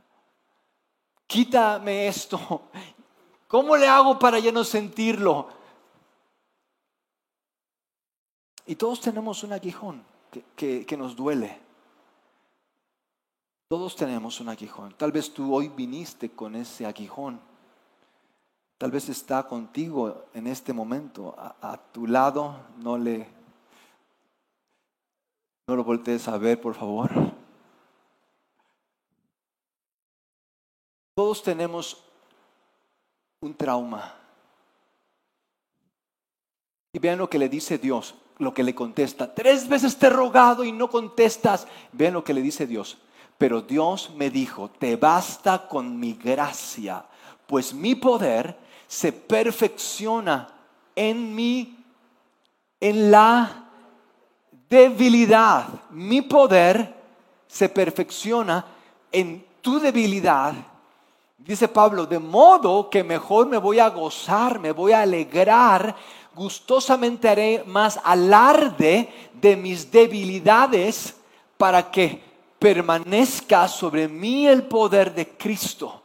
quítame 1.28 2.08
esto. 2.08 2.70
¿Cómo 3.48 3.78
le 3.78 3.88
hago 3.88 4.18
para 4.18 4.40
ya 4.40 4.52
no 4.52 4.64
sentirlo? 4.64 5.48
Y 8.66 8.76
todos 8.76 9.00
tenemos 9.02 9.44
un 9.44 9.54
aguijón 9.54 10.04
que, 10.56 10.86
que 10.86 10.98
nos 10.98 11.16
duele. 11.16 11.66
Todos 13.68 13.96
tenemos 13.96 14.40
un 14.40 14.50
aguijón. 14.50 14.94
Tal 14.98 15.12
vez 15.12 15.34
tú 15.34 15.54
hoy 15.54 15.70
viniste 15.70 16.32
con 16.32 16.56
ese 16.56 16.86
aguijón. 16.86 17.40
Tal 18.78 18.92
vez 18.92 19.08
está 19.10 19.48
contigo 19.48 20.26
en 20.34 20.48
este 20.48 20.74
momento, 20.74 21.34
a, 21.38 21.78
tu 21.92 22.08
lado. 22.08 22.58
No 22.78 22.98
le, 22.98 23.28
no 25.68 25.76
lo 25.76 25.84
voltees 25.84 26.28
a 26.28 26.38
ver, 26.38 26.60
por 26.60 26.76
favor. 26.76 27.10
Tenemos 31.44 32.04
un 33.42 33.54
trauma. 33.54 34.16
Y 36.94 37.00
vean 37.00 37.18
lo 37.18 37.30
que 37.30 37.40
le 37.40 37.50
dice 37.50 37.78
Dios, 37.78 38.16
lo 38.38 38.54
que 38.54 38.64
le 38.64 38.74
contesta. 38.74 39.34
Tres 39.34 39.68
veces 39.68 39.98
te 39.98 40.08
he 40.08 40.10
rogado 40.10 40.64
y 40.64 40.72
no 40.72 40.90
contestas. 40.90 41.68
Vean 41.92 42.14
lo 42.14 42.24
que 42.24 42.34
le 42.34 42.42
dice 42.42 42.66
Dios. 42.66 42.98
Pero 43.38 43.62
Dios 43.62 44.12
me 44.16 44.30
dijo, 44.30 44.70
te 44.70 44.96
basta 44.96 45.68
con 45.68 46.00
mi 46.00 46.14
gracia, 46.14 47.06
pues 47.48 47.74
mi 47.74 47.96
poder 47.96 48.58
se 48.88 49.12
perfecciona 49.12 50.48
en 50.96 51.36
mí, 51.36 51.84
en 52.80 53.12
la 53.12 53.70
debilidad. 54.70 55.68
Mi 55.92 56.22
poder 56.22 56.96
se 57.48 57.68
perfecciona 57.68 58.66
en 59.12 59.46
tu 59.62 59.80
debilidad. 59.80 60.54
Dice 61.38 61.68
Pablo, 61.68 62.06
de 62.06 62.18
modo 62.18 62.90
que 62.90 63.04
mejor 63.04 63.48
me 63.48 63.58
voy 63.58 63.80
a 63.80 63.90
gozar, 63.90 64.60
me 64.60 64.72
voy 64.72 64.94
a 64.94 65.02
alegrar, 65.02 65.96
gustosamente 66.34 67.28
haré 67.30 67.64
más 67.66 68.00
alarde 68.04 69.10
de 69.34 69.56
mis 69.56 69.92
debilidades 69.92 71.16
para 71.58 71.92
que 71.92 72.22
permanezca 72.58 73.68
sobre 73.68 74.08
mí 74.08 74.48
el 74.48 74.64
poder 74.64 75.14
de 75.14 75.30
Cristo. 75.30 76.02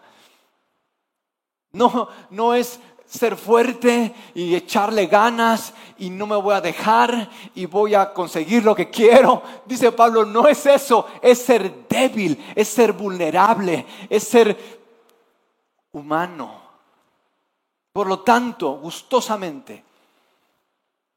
No, 1.73 2.09
no 2.31 2.55
es 2.55 2.81
ser 3.07 3.37
fuerte 3.37 4.15
y 4.35 4.55
echarle 4.55 5.07
ganas 5.07 5.73
y 5.99 6.11
no 6.11 6.27
me 6.27 6.37
voy 6.37 6.55
a 6.55 6.61
dejar 6.61 7.29
y 7.55 7.67
voy 7.67 7.95
a 7.95 8.13
conseguir 8.13 8.65
lo 8.65 8.75
que 8.75 8.89
quiero. 8.89 9.43
Dice 9.67 9.91
Pablo, 9.91 10.25
no 10.25 10.47
es 10.47 10.65
eso, 10.67 11.07
es 11.23 11.41
ser 11.41 11.89
débil, 11.89 12.39
es 12.55 12.69
ser 12.69 12.93
vulnerable, 12.93 13.85
es 14.09 14.25
ser 14.25 14.80
humano. 15.93 16.63
Por 17.93 18.07
lo 18.07 18.21
tanto, 18.21 18.79
gustosamente, 18.79 19.85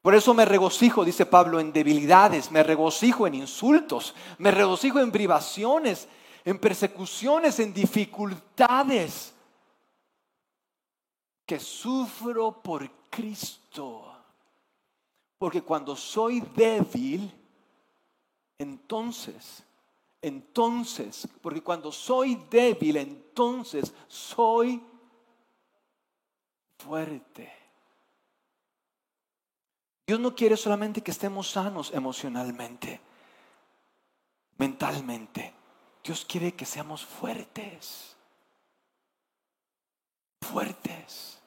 por 0.04 0.14
eso 0.14 0.34
me 0.34 0.44
regocijo, 0.44 1.02
dice 1.02 1.24
Pablo, 1.24 1.58
en 1.58 1.72
debilidades, 1.72 2.50
me 2.50 2.62
regocijo 2.62 3.26
en 3.26 3.36
insultos, 3.36 4.14
me 4.36 4.50
regocijo 4.50 5.00
en 5.00 5.10
privaciones, 5.10 6.06
en 6.44 6.58
persecuciones, 6.58 7.58
en 7.58 7.72
dificultades, 7.72 9.32
que 11.46 11.58
sufro 11.58 12.52
por 12.62 12.86
Cristo. 13.08 14.14
Porque 15.38 15.62
cuando 15.62 15.96
soy 15.96 16.42
débil, 16.54 17.32
entonces, 18.58 19.63
entonces, 20.24 21.28
porque 21.42 21.62
cuando 21.62 21.92
soy 21.92 22.36
débil, 22.50 22.96
entonces 22.96 23.92
soy 24.08 24.82
fuerte. 26.78 27.52
Dios 30.06 30.18
no 30.18 30.34
quiere 30.34 30.56
solamente 30.56 31.02
que 31.02 31.10
estemos 31.10 31.50
sanos 31.50 31.92
emocionalmente, 31.92 33.02
mentalmente. 34.56 35.52
Dios 36.02 36.24
quiere 36.24 36.54
que 36.54 36.64
seamos 36.64 37.04
fuertes. 37.04 38.16
Fuertes. 40.40 41.38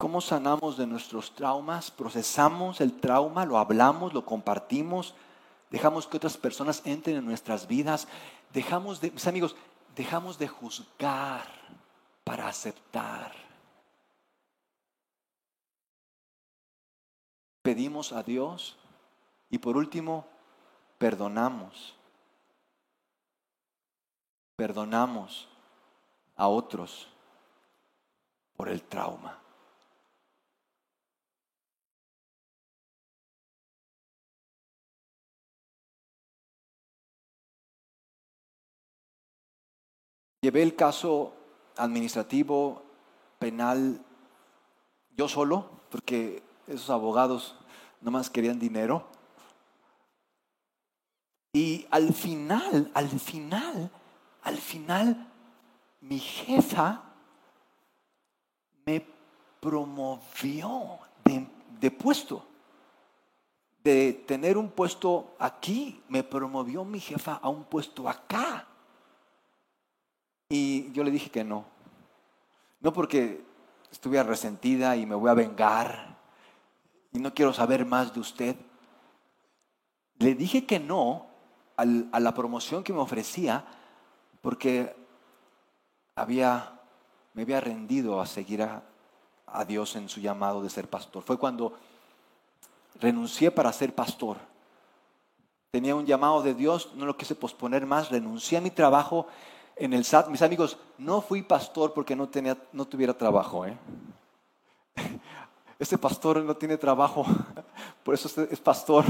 ¿Cómo 0.00 0.22
sanamos 0.22 0.78
de 0.78 0.86
nuestros 0.86 1.34
traumas? 1.34 1.90
Procesamos 1.90 2.80
el 2.80 2.98
trauma, 3.00 3.44
lo 3.44 3.58
hablamos, 3.58 4.14
lo 4.14 4.24
compartimos, 4.24 5.14
dejamos 5.68 6.06
que 6.06 6.16
otras 6.16 6.38
personas 6.38 6.80
entren 6.86 7.18
en 7.18 7.26
nuestras 7.26 7.66
vidas, 7.66 8.08
dejamos 8.50 9.02
de, 9.02 9.10
mis 9.10 9.26
amigos, 9.26 9.54
dejamos 9.94 10.38
de 10.38 10.48
juzgar 10.48 11.46
para 12.24 12.48
aceptar. 12.48 13.34
Pedimos 17.60 18.14
a 18.14 18.22
Dios 18.22 18.78
y 19.50 19.58
por 19.58 19.76
último, 19.76 20.24
perdonamos. 20.96 21.94
Perdonamos 24.56 25.46
a 26.36 26.48
otros 26.48 27.06
por 28.56 28.70
el 28.70 28.80
trauma. 28.80 29.36
Llevé 40.42 40.62
el 40.62 40.74
caso 40.74 41.34
administrativo, 41.76 42.82
penal, 43.38 44.00
yo 45.14 45.28
solo, 45.28 45.68
porque 45.90 46.42
esos 46.66 46.88
abogados 46.88 47.56
nomás 48.00 48.30
querían 48.30 48.58
dinero. 48.58 49.06
Y 51.52 51.86
al 51.90 52.14
final, 52.14 52.90
al 52.94 53.10
final, 53.10 53.90
al 54.42 54.56
final, 54.56 55.28
mi 56.00 56.18
jefa 56.18 57.02
me 58.86 59.04
promovió 59.60 61.00
de, 61.22 61.46
de, 61.80 61.90
puesto. 61.90 62.46
De 63.84 64.14
tener 64.26 64.56
un 64.56 64.70
puesto 64.70 65.34
aquí, 65.38 66.02
me 66.08 66.24
promovió 66.24 66.82
mi 66.82 66.98
jefa 66.98 67.34
a 67.42 67.50
un 67.50 67.64
puesto 67.64 68.08
acá. 68.08 68.69
Y 70.50 70.90
yo 70.90 71.04
le 71.04 71.12
dije 71.12 71.30
que 71.30 71.44
no. 71.44 71.64
No 72.80 72.92
porque 72.92 73.44
estuviera 73.92 74.24
resentida 74.24 74.96
y 74.96 75.06
me 75.06 75.14
voy 75.14 75.30
a 75.30 75.34
vengar 75.34 76.18
y 77.12 77.20
no 77.20 77.32
quiero 77.32 77.52
saber 77.52 77.86
más 77.86 78.12
de 78.12 78.20
usted. 78.20 78.56
Le 80.18 80.34
dije 80.34 80.66
que 80.66 80.80
no 80.80 81.26
a 81.76 82.20
la 82.20 82.34
promoción 82.34 82.82
que 82.82 82.92
me 82.92 82.98
ofrecía 82.98 83.64
porque 84.42 84.94
había, 86.16 86.80
me 87.32 87.42
había 87.42 87.60
rendido 87.60 88.20
a 88.20 88.26
seguir 88.26 88.62
a, 88.62 88.82
a 89.46 89.64
Dios 89.64 89.94
en 89.94 90.08
su 90.08 90.20
llamado 90.20 90.62
de 90.62 90.68
ser 90.68 90.90
pastor. 90.90 91.22
Fue 91.22 91.38
cuando 91.38 91.78
renuncié 93.00 93.52
para 93.52 93.72
ser 93.72 93.94
pastor. 93.94 94.36
Tenía 95.70 95.94
un 95.94 96.06
llamado 96.06 96.42
de 96.42 96.54
Dios, 96.54 96.90
no 96.96 97.06
lo 97.06 97.16
quise 97.16 97.36
posponer 97.36 97.86
más, 97.86 98.10
renuncié 98.10 98.58
a 98.58 98.60
mi 98.60 98.70
trabajo 98.70 99.28
en 99.80 99.94
el 99.94 100.04
SAT, 100.04 100.28
mis 100.28 100.42
amigos, 100.42 100.76
no 100.98 101.22
fui 101.22 101.40
pastor 101.40 101.94
porque 101.94 102.14
no, 102.14 102.28
tenía, 102.28 102.56
no 102.72 102.86
tuviera 102.86 103.14
trabajo. 103.14 103.66
¿eh? 103.66 103.76
Este 105.78 105.96
pastor 105.96 106.44
no 106.44 106.54
tiene 106.54 106.76
trabajo, 106.76 107.24
por 108.04 108.14
eso 108.14 108.42
es 108.42 108.60
pastor. 108.60 109.06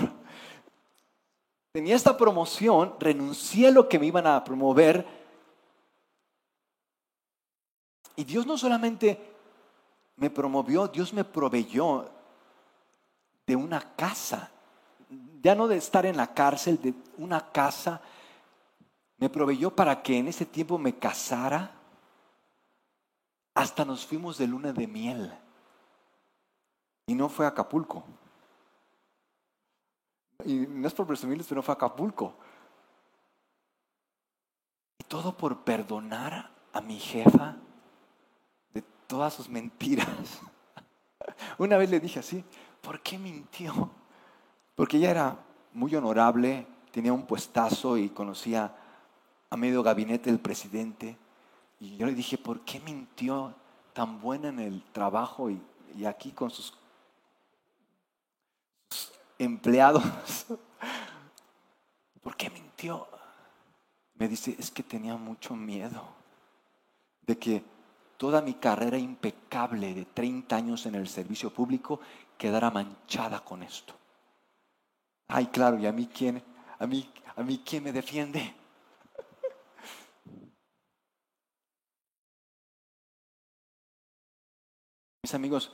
Tenía 1.73 1.97
esta 1.97 2.17
promoción, 2.17 2.95
renuncié 3.01 3.67
a 3.67 3.73
lo 3.73 3.89
que 3.89 3.99
me 3.99 4.07
iban 4.07 4.29
a 4.29 4.45
promover. 4.45 5.05
Y 8.15 8.23
Dios 8.23 8.47
no 8.47 8.57
solamente 8.57 9.21
me 10.15 10.31
promovió, 10.31 10.87
Dios 10.87 11.13
me 11.13 11.25
proveyó 11.25 12.09
de 13.45 13.57
una 13.57 13.97
casa. 13.97 14.53
Ya 15.43 15.57
no 15.57 15.67
de 15.67 15.79
estar 15.79 16.07
en 16.07 16.17
la 16.17 16.33
cárcel, 16.33 16.81
de 16.81 16.95
una 17.19 17.51
casa 17.51 18.01
me 19.21 19.29
proveyó 19.29 19.77
para 19.77 20.03
que 20.03 20.17
en 20.17 20.29
ese 20.29 20.47
tiempo 20.47 20.79
me 20.79 20.99
casara. 20.99 21.73
Hasta 23.55 23.85
nos 23.85 24.07
fuimos 24.07 24.39
de 24.39 24.47
luna 24.47 24.73
de 24.73 24.87
miel. 24.87 25.33
Y 27.07 27.15
no 27.15 27.29
fue 27.29 27.45
a 27.45 27.51
Acapulco. 27.51 28.03
Y 30.47 30.67
no 30.67 30.89
es 30.89 30.95
por 30.95 31.07
presumirles, 31.07 31.47
pero 31.47 31.59
no 31.59 31.63
fue 31.63 31.75
a 31.75 31.77
Acapulco. 31.77 32.35
Y 34.99 35.05
todo 35.05 35.37
por 35.37 35.65
perdonar 35.65 36.51
a 36.73 36.81
mi 36.81 36.99
jefa 36.99 37.57
de 38.73 38.83
todas 39.07 39.35
sus 39.35 39.51
mentiras. 39.51 40.41
Una 41.59 41.77
vez 41.77 41.91
le 41.91 42.01
dije 42.01 42.21
así, 42.21 42.43
¿por 42.81 43.03
qué 43.03 43.19
mintió? 43.19 43.91
Porque 44.75 44.97
ella 44.97 45.11
era 45.11 45.37
muy 45.75 45.95
honorable, 45.95 46.67
tenía 46.91 47.13
un 47.13 47.27
puestazo 47.27 47.99
y 47.99 48.09
conocía 48.09 48.75
a 49.51 49.57
medio 49.57 49.83
gabinete 49.83 50.31
del 50.31 50.41
presidente. 50.41 51.17
Y 51.81 51.97
yo 51.97 52.07
le 52.07 52.15
dije, 52.15 52.39
¿por 52.39 52.61
qué 52.61 52.81
mintió 52.81 53.55
tan 53.93 54.21
buena 54.21 54.49
en 54.49 54.59
el 54.61 54.83
trabajo 54.93 55.51
y, 55.51 55.61
aquí 56.07 56.33
con 56.33 56.51
sus 56.51 56.73
empleados. 59.39 60.03
¿Por 62.23 62.37
qué 62.37 62.51
mintió? 62.51 63.09
Me 64.15 64.29
dice, 64.29 64.55
es 64.59 64.71
que 64.71 64.83
tenía 64.83 65.17
mucho 65.17 65.57
miedo 65.57 66.03
de 67.27 67.39
que 67.39 67.65
toda 68.17 68.43
mi 68.43 68.55
carrera 68.55 68.99
impecable 68.99 69.95
de 69.95 70.05
30 70.05 70.57
años 70.57 70.87
en 70.87 70.95
el 70.95 71.09
servicio 71.09 71.51
público 71.53 72.01
quedara 72.37 72.71
manchada 72.71 73.41
con 73.41 73.63
esto. 73.63 73.95
Ay, 75.29 75.47
claro, 75.47 75.79
¿y 75.79 75.87
a 75.87 75.93
mí 75.93 76.09
quién? 76.13 76.43
¿A 76.79 76.87
mí, 76.87 77.11
a 77.37 77.43
mí 77.43 77.63
quién 77.65 77.85
me 77.85 77.93
defiende? 77.93 78.55
Mis 85.23 85.35
amigos, 85.35 85.73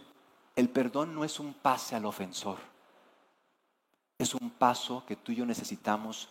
el 0.54 0.68
perdón 0.68 1.14
no 1.14 1.24
es 1.24 1.38
un 1.38 1.54
pase 1.54 1.94
al 1.94 2.04
ofensor 2.04 2.58
es 4.18 4.34
un 4.34 4.50
paso 4.50 5.04
que 5.06 5.16
tú 5.16 5.32
y 5.32 5.36
yo 5.36 5.46
necesitamos 5.46 6.28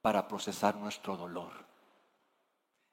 para 0.00 0.26
procesar 0.26 0.76
nuestro 0.76 1.16
dolor. 1.16 1.52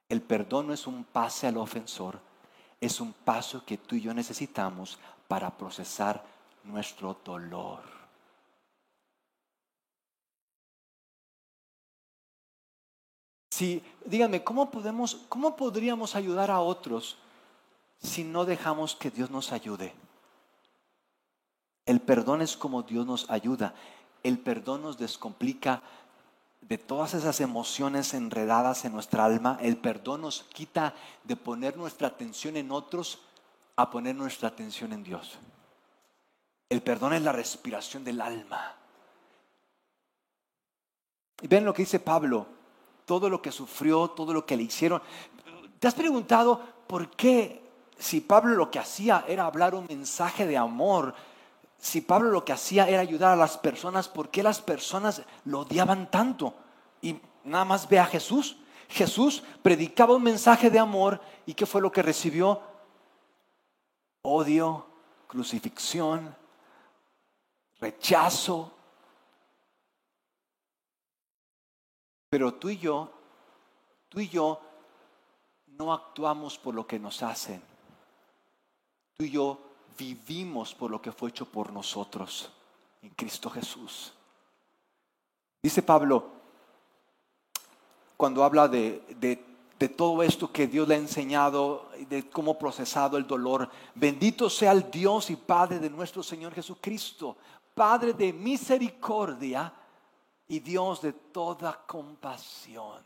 El 0.09 0.21
perdón 0.21 0.67
no 0.67 0.73
es 0.73 0.87
un 0.87 1.03
pase 1.05 1.47
al 1.47 1.57
ofensor, 1.57 2.19
es 2.81 2.99
un 2.99 3.13
paso 3.13 3.65
que 3.65 3.77
tú 3.77 3.95
y 3.95 4.01
yo 4.01 4.13
necesitamos 4.13 4.99
para 5.27 5.57
procesar 5.57 6.23
nuestro 6.63 7.17
dolor. 7.23 7.81
Si, 13.51 13.81
díganme, 14.05 14.43
¿cómo, 14.43 14.69
podemos, 14.69 15.15
¿cómo 15.29 15.55
podríamos 15.55 16.15
ayudar 16.15 16.51
a 16.51 16.59
otros 16.59 17.17
si 17.99 18.23
no 18.23 18.45
dejamos 18.45 18.95
que 18.95 19.11
Dios 19.11 19.29
nos 19.31 19.51
ayude? 19.51 19.93
El 21.85 22.01
perdón 22.01 22.41
es 22.41 22.57
como 22.57 22.83
Dios 22.83 23.05
nos 23.05 23.29
ayuda. 23.29 23.73
El 24.23 24.39
perdón 24.39 24.81
nos 24.81 24.97
descomplica 24.97 25.81
de 26.61 26.77
todas 26.77 27.13
esas 27.13 27.39
emociones 27.39 28.13
enredadas 28.13 28.83
en 28.83 28.93
nuestra 28.93 29.23
alma. 29.23 29.57
El 29.61 29.77
perdón 29.77 30.21
nos 30.21 30.43
quita 30.43 30.93
de 31.23 31.37
poner 31.37 31.77
nuestra 31.77 32.09
atención 32.09 32.57
en 32.57 32.71
otros 32.71 33.19
a 33.77 33.89
poner 33.89 34.15
nuestra 34.15 34.49
atención 34.49 34.91
en 34.91 35.03
Dios. 35.03 35.37
El 36.69 36.81
perdón 36.81 37.13
es 37.13 37.21
la 37.21 37.31
respiración 37.31 38.03
del 38.03 38.19
alma. 38.19 38.75
Y 41.41 41.47
ven 41.47 41.63
lo 41.63 41.73
que 41.73 41.83
dice 41.83 41.99
Pablo, 41.99 42.47
todo 43.05 43.29
lo 43.29 43.41
que 43.41 43.51
sufrió, 43.51 44.09
todo 44.09 44.33
lo 44.33 44.45
que 44.45 44.57
le 44.57 44.63
hicieron. 44.63 45.01
¿Te 45.79 45.87
has 45.87 45.95
preguntado 45.95 46.61
por 46.87 47.11
qué 47.11 47.66
si 47.99 48.21
Pablo 48.21 48.55
lo 48.55 48.69
que 48.69 48.79
hacía 48.79 49.25
era 49.27 49.45
hablar 49.45 49.75
un 49.75 49.85
mensaje 49.87 50.45
de 50.45 50.57
amor, 50.57 51.15
si 51.77 52.01
Pablo 52.01 52.31
lo 52.31 52.43
que 52.43 52.53
hacía 52.53 52.87
era 52.87 53.01
ayudar 53.01 53.33
a 53.33 53.35
las 53.35 53.57
personas, 53.57 54.07
¿por 54.07 54.29
qué 54.29 54.43
las 54.43 54.61
personas 54.61 55.21
lo 55.45 55.61
odiaban 55.61 56.09
tanto? 56.09 56.55
Y 57.01 57.19
nada 57.43 57.65
más 57.65 57.87
ve 57.87 57.99
a 57.99 58.05
Jesús. 58.05 58.57
Jesús 58.89 59.43
predicaba 59.61 60.15
un 60.15 60.23
mensaje 60.23 60.69
de 60.69 60.79
amor 60.79 61.21
y 61.45 61.53
¿qué 61.53 61.65
fue 61.65 61.81
lo 61.81 61.91
que 61.91 62.01
recibió? 62.01 62.61
Odio, 64.21 64.87
crucifixión, 65.27 66.35
rechazo. 67.79 68.71
Pero 72.29 72.53
tú 72.55 72.69
y 72.69 72.77
yo, 72.77 73.11
tú 74.09 74.19
y 74.19 74.29
yo 74.29 74.61
no 75.67 75.93
actuamos 75.93 76.57
por 76.57 76.73
lo 76.73 76.87
que 76.87 76.99
nos 76.99 77.21
hacen. 77.23 77.76
Tú 79.17 79.25
y 79.25 79.31
yo 79.31 79.57
vivimos 79.97 80.75
por 80.75 80.91
lo 80.91 81.01
que 81.01 81.11
fue 81.11 81.29
hecho 81.29 81.47
por 81.47 81.73
nosotros 81.73 82.51
en 83.01 83.09
Cristo 83.09 83.49
Jesús. 83.49 84.13
Dice 85.63 85.81
Pablo, 85.81 86.33
cuando 88.15 88.43
habla 88.43 88.67
de, 88.67 89.01
de, 89.79 89.89
todo 89.89 90.21
esto 90.21 90.51
que 90.51 90.67
Dios 90.67 90.87
le 90.87 90.93
ha 90.93 90.99
enseñado, 90.99 91.89
de 92.07 92.29
cómo 92.29 92.59
procesado 92.59 93.17
el 93.17 93.25
dolor, 93.25 93.67
bendito 93.95 94.51
sea 94.51 94.71
el 94.71 94.91
Dios 94.91 95.31
y 95.31 95.35
Padre 95.35 95.79
de 95.79 95.89
nuestro 95.89 96.21
Señor 96.21 96.53
Jesucristo, 96.53 97.37
Padre 97.73 98.13
de 98.13 98.31
misericordia 98.31 99.73
y 100.47 100.59
Dios 100.59 101.01
de 101.01 101.13
toda 101.13 101.73
compasión, 101.87 103.01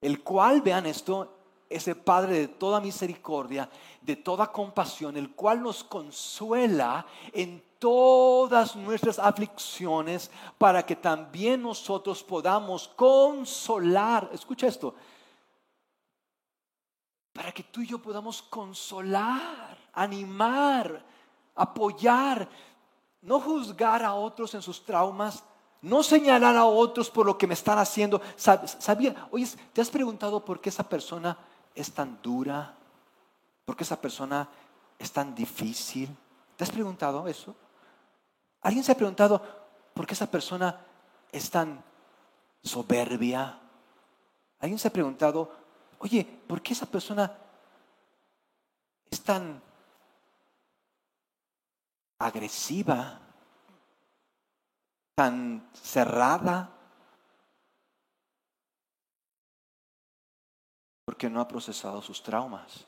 el 0.00 0.24
cual, 0.24 0.60
vean 0.60 0.86
esto, 0.86 1.41
ese 1.74 1.94
Padre 1.94 2.38
de 2.38 2.48
toda 2.48 2.80
misericordia, 2.80 3.68
de 4.00 4.16
toda 4.16 4.52
compasión, 4.52 5.16
el 5.16 5.30
cual 5.32 5.62
nos 5.62 5.82
consuela 5.84 7.06
en 7.32 7.62
todas 7.78 8.76
nuestras 8.76 9.18
aflicciones, 9.18 10.30
para 10.58 10.84
que 10.84 10.94
también 10.94 11.62
nosotros 11.62 12.22
podamos 12.22 12.88
consolar, 12.88 14.30
escucha 14.32 14.68
esto, 14.68 14.94
para 17.32 17.50
que 17.50 17.64
tú 17.64 17.80
y 17.80 17.88
yo 17.88 17.98
podamos 17.98 18.42
consolar, 18.42 19.76
animar, 19.92 21.04
apoyar, 21.54 22.48
no 23.22 23.40
juzgar 23.40 24.04
a 24.04 24.14
otros 24.14 24.54
en 24.54 24.62
sus 24.62 24.84
traumas, 24.84 25.42
no 25.80 26.02
señalar 26.02 26.56
a 26.56 26.64
otros 26.64 27.10
por 27.10 27.26
lo 27.26 27.36
que 27.36 27.46
me 27.46 27.54
están 27.54 27.78
haciendo. 27.78 28.20
¿Sabía? 28.36 29.28
Oye, 29.30 29.48
¿te 29.72 29.80
has 29.80 29.90
preguntado 29.90 30.44
por 30.44 30.60
qué 30.60 30.68
esa 30.68 30.88
persona 30.88 31.36
es 31.74 31.92
tan 31.92 32.20
dura? 32.22 32.74
¿Por 33.64 33.76
qué 33.76 33.84
esa 33.84 34.00
persona 34.00 34.48
es 34.98 35.12
tan 35.12 35.34
difícil? 35.34 36.14
¿Te 36.56 36.64
has 36.64 36.70
preguntado 36.70 37.26
eso? 37.28 37.54
¿Alguien 38.60 38.84
se 38.84 38.92
ha 38.92 38.96
preguntado 38.96 39.42
por 39.94 40.06
qué 40.06 40.14
esa 40.14 40.30
persona 40.30 40.78
es 41.30 41.50
tan 41.50 41.82
soberbia? 42.62 43.58
¿Alguien 44.60 44.78
se 44.78 44.88
ha 44.88 44.92
preguntado, 44.92 45.50
oye, 45.98 46.24
¿por 46.24 46.62
qué 46.62 46.72
esa 46.72 46.86
persona 46.86 47.32
es 49.10 49.22
tan 49.22 49.60
agresiva, 52.18 53.20
tan 55.16 55.68
cerrada? 55.74 56.70
Porque 61.12 61.28
no 61.28 61.42
ha 61.42 61.46
procesado 61.46 62.00
sus 62.00 62.22
traumas. 62.22 62.86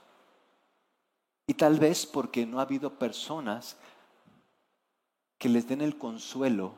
Y 1.46 1.52
tal 1.52 1.78
vez 1.78 2.06
porque 2.06 2.46
no 2.46 2.58
ha 2.58 2.62
habido 2.62 2.98
personas 2.98 3.76
que 5.38 5.50
les 5.50 5.68
den 5.68 5.82
el 5.82 5.98
consuelo, 5.98 6.72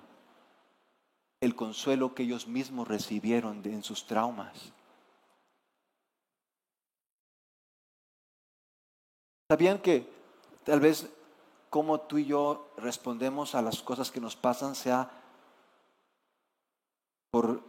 el 1.40 1.54
consuelo 1.54 2.16
que 2.16 2.24
ellos 2.24 2.48
mismos 2.48 2.88
recibieron 2.88 3.62
en 3.64 3.84
sus 3.84 4.08
traumas. 4.08 4.72
¿Sabían 9.48 9.78
que 9.78 10.12
tal 10.64 10.80
vez 10.80 11.08
como 11.70 12.00
tú 12.00 12.18
y 12.18 12.24
yo 12.24 12.72
respondemos 12.76 13.54
a 13.54 13.62
las 13.62 13.84
cosas 13.84 14.10
que 14.10 14.20
nos 14.20 14.34
pasan 14.34 14.74
sea 14.74 15.08
por 17.30 17.62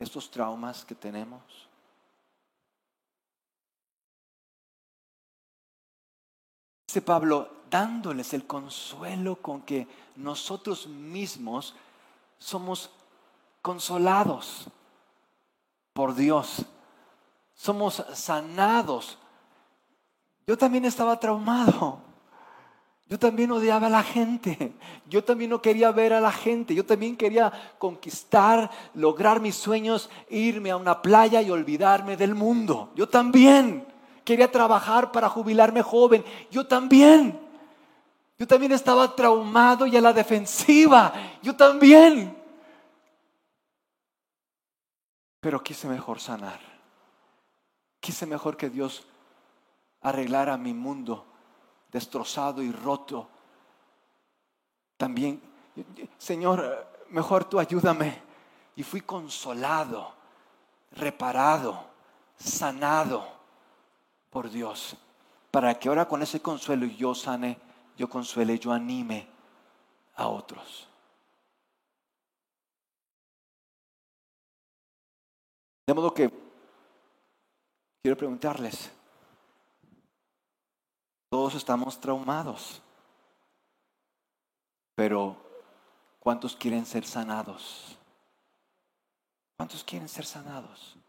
estos 0.00 0.28
traumas 0.32 0.84
que 0.84 0.96
tenemos? 0.96 1.69
Dice 6.90 7.02
Pablo, 7.02 7.48
dándoles 7.70 8.34
el 8.34 8.48
consuelo 8.48 9.36
con 9.36 9.62
que 9.62 9.86
nosotros 10.16 10.88
mismos 10.88 11.76
somos 12.36 12.90
consolados 13.62 14.66
por 15.92 16.16
Dios, 16.16 16.66
somos 17.54 18.04
sanados. 18.14 19.18
Yo 20.48 20.58
también 20.58 20.84
estaba 20.84 21.20
traumado. 21.20 22.00
Yo 23.08 23.20
también 23.20 23.52
odiaba 23.52 23.86
a 23.86 23.90
la 23.90 24.02
gente. 24.02 24.72
Yo 25.08 25.22
también 25.22 25.50
no 25.50 25.62
quería 25.62 25.92
ver 25.92 26.12
a 26.12 26.20
la 26.20 26.32
gente. 26.32 26.74
Yo 26.74 26.84
también 26.84 27.16
quería 27.16 27.52
conquistar, 27.78 28.68
lograr 28.94 29.38
mis 29.38 29.54
sueños, 29.54 30.10
irme 30.28 30.72
a 30.72 30.76
una 30.76 31.00
playa 31.02 31.40
y 31.40 31.52
olvidarme 31.52 32.16
del 32.16 32.34
mundo. 32.34 32.90
Yo 32.96 33.08
también 33.08 33.86
quería 34.24 34.50
trabajar 34.50 35.12
para 35.12 35.28
jubilarme 35.28 35.82
joven. 35.82 36.24
Yo 36.50 36.66
también. 36.66 37.38
Yo 38.38 38.46
también 38.46 38.72
estaba 38.72 39.14
traumado 39.14 39.86
y 39.86 39.96
a 39.96 40.00
la 40.00 40.12
defensiva. 40.12 41.12
Yo 41.42 41.54
también. 41.54 42.36
Pero 45.40 45.62
quise 45.62 45.88
mejor 45.88 46.20
sanar. 46.20 46.60
Quise 48.00 48.26
mejor 48.26 48.56
que 48.56 48.70
Dios 48.70 49.06
arreglara 50.00 50.56
mi 50.56 50.72
mundo 50.72 51.26
destrozado 51.92 52.62
y 52.62 52.72
roto. 52.72 53.28
También, 54.96 55.42
Señor, 56.18 56.86
mejor 57.10 57.44
tú 57.44 57.58
ayúdame. 57.58 58.22
Y 58.76 58.82
fui 58.82 59.02
consolado, 59.02 60.14
reparado, 60.92 61.84
sanado 62.38 63.39
por 64.30 64.48
Dios, 64.48 64.96
para 65.50 65.78
que 65.78 65.88
ahora 65.88 66.06
con 66.06 66.22
ese 66.22 66.40
consuelo 66.40 66.86
yo 66.86 67.14
sane, 67.14 67.58
yo 67.96 68.08
consuele, 68.08 68.58
yo 68.58 68.72
anime 68.72 69.28
a 70.14 70.28
otros. 70.28 70.88
De 75.86 75.94
modo 75.94 76.14
que 76.14 76.30
quiero 78.00 78.16
preguntarles, 78.16 78.92
todos 81.28 81.56
estamos 81.56 82.00
traumados, 82.00 82.80
pero 84.94 85.36
¿cuántos 86.20 86.54
quieren 86.54 86.86
ser 86.86 87.04
sanados? 87.04 87.98
¿Cuántos 89.56 89.82
quieren 89.82 90.08
ser 90.08 90.24
sanados? 90.24 90.99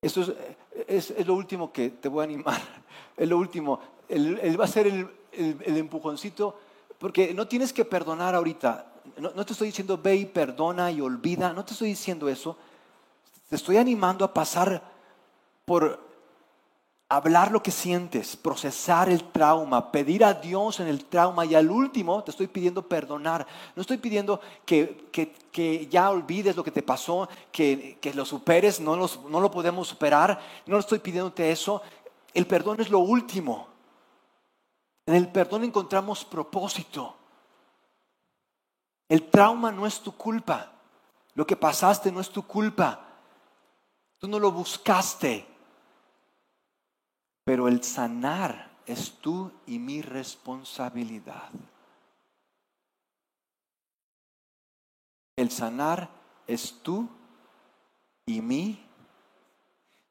Eso 0.00 0.32
es, 0.86 1.26
lo 1.26 1.34
último 1.34 1.72
que 1.72 1.90
te 1.90 2.08
voy 2.08 2.20
a 2.20 2.24
animar. 2.24 2.60
Es 3.16 3.28
lo 3.28 3.36
último. 3.36 3.80
Él, 4.08 4.58
va 4.58 4.64
a 4.64 4.68
ser 4.68 4.86
el, 4.86 5.08
empujoncito, 5.32 6.56
porque 6.98 7.34
no 7.34 7.48
tienes 7.48 7.72
que 7.72 7.84
perdonar 7.84 8.34
ahorita. 8.34 8.92
No, 9.16 9.32
no 9.34 9.44
te 9.44 9.52
estoy 9.52 9.68
diciendo 9.68 9.98
ve 9.98 10.16
y 10.16 10.26
perdona 10.26 10.90
y 10.92 11.00
olvida. 11.00 11.52
No 11.52 11.64
te 11.64 11.72
estoy 11.72 11.88
diciendo 11.88 12.28
eso. 12.28 12.56
Te 13.48 13.56
estoy 13.56 13.76
animando 13.76 14.24
a 14.24 14.32
pasar 14.32 14.82
por 15.64 16.07
hablar 17.08 17.50
lo 17.50 17.62
que 17.62 17.70
sientes, 17.70 18.36
procesar 18.36 19.08
el 19.08 19.24
trauma, 19.30 19.90
pedir 19.90 20.22
a 20.24 20.34
Dios 20.34 20.78
en 20.80 20.88
el 20.88 21.06
trauma 21.06 21.46
y 21.46 21.54
al 21.54 21.70
último 21.70 22.22
te 22.22 22.30
estoy 22.30 22.48
pidiendo 22.48 22.86
perdonar. 22.86 23.46
No 23.74 23.80
estoy 23.80 23.96
pidiendo 23.96 24.40
que, 24.66 25.88
ya 25.90 26.10
olvides 26.10 26.54
lo 26.54 26.62
que 26.62 26.70
te 26.70 26.82
pasó, 26.82 27.28
que, 27.50 27.98
lo 28.14 28.24
superes, 28.26 28.78
no, 28.80 28.96
no 28.96 29.40
lo 29.40 29.50
podemos 29.50 29.88
superar. 29.88 30.38
No 30.66 30.78
estoy 30.78 30.98
pidiéndote 30.98 31.50
eso. 31.50 31.80
El 32.34 32.46
perdón 32.46 32.80
es 32.80 32.90
lo 32.90 32.98
último. 32.98 33.68
En 35.06 35.14
el 35.14 35.28
perdón 35.28 35.64
encontramos 35.64 36.24
propósito. 36.26 37.16
El 39.08 39.30
trauma 39.30 39.72
no 39.72 39.86
es 39.86 40.00
tu 40.00 40.12
culpa. 40.12 40.72
Lo 41.34 41.46
que 41.46 41.56
pasaste 41.56 42.12
no 42.12 42.20
es 42.20 42.28
tu 42.28 42.46
culpa. 42.46 43.00
Tú 44.18 44.28
no 44.28 44.38
lo 44.38 44.52
buscaste. 44.52 45.57
Pero 47.48 47.66
el 47.66 47.82
sanar 47.82 48.68
es 48.84 49.12
tú 49.22 49.50
y 49.64 49.78
mi 49.78 50.02
responsabilidad. 50.02 51.48
El 55.34 55.50
sanar 55.50 56.10
es 56.46 56.74
tú 56.82 57.08
y 58.26 58.42
mí. 58.42 58.86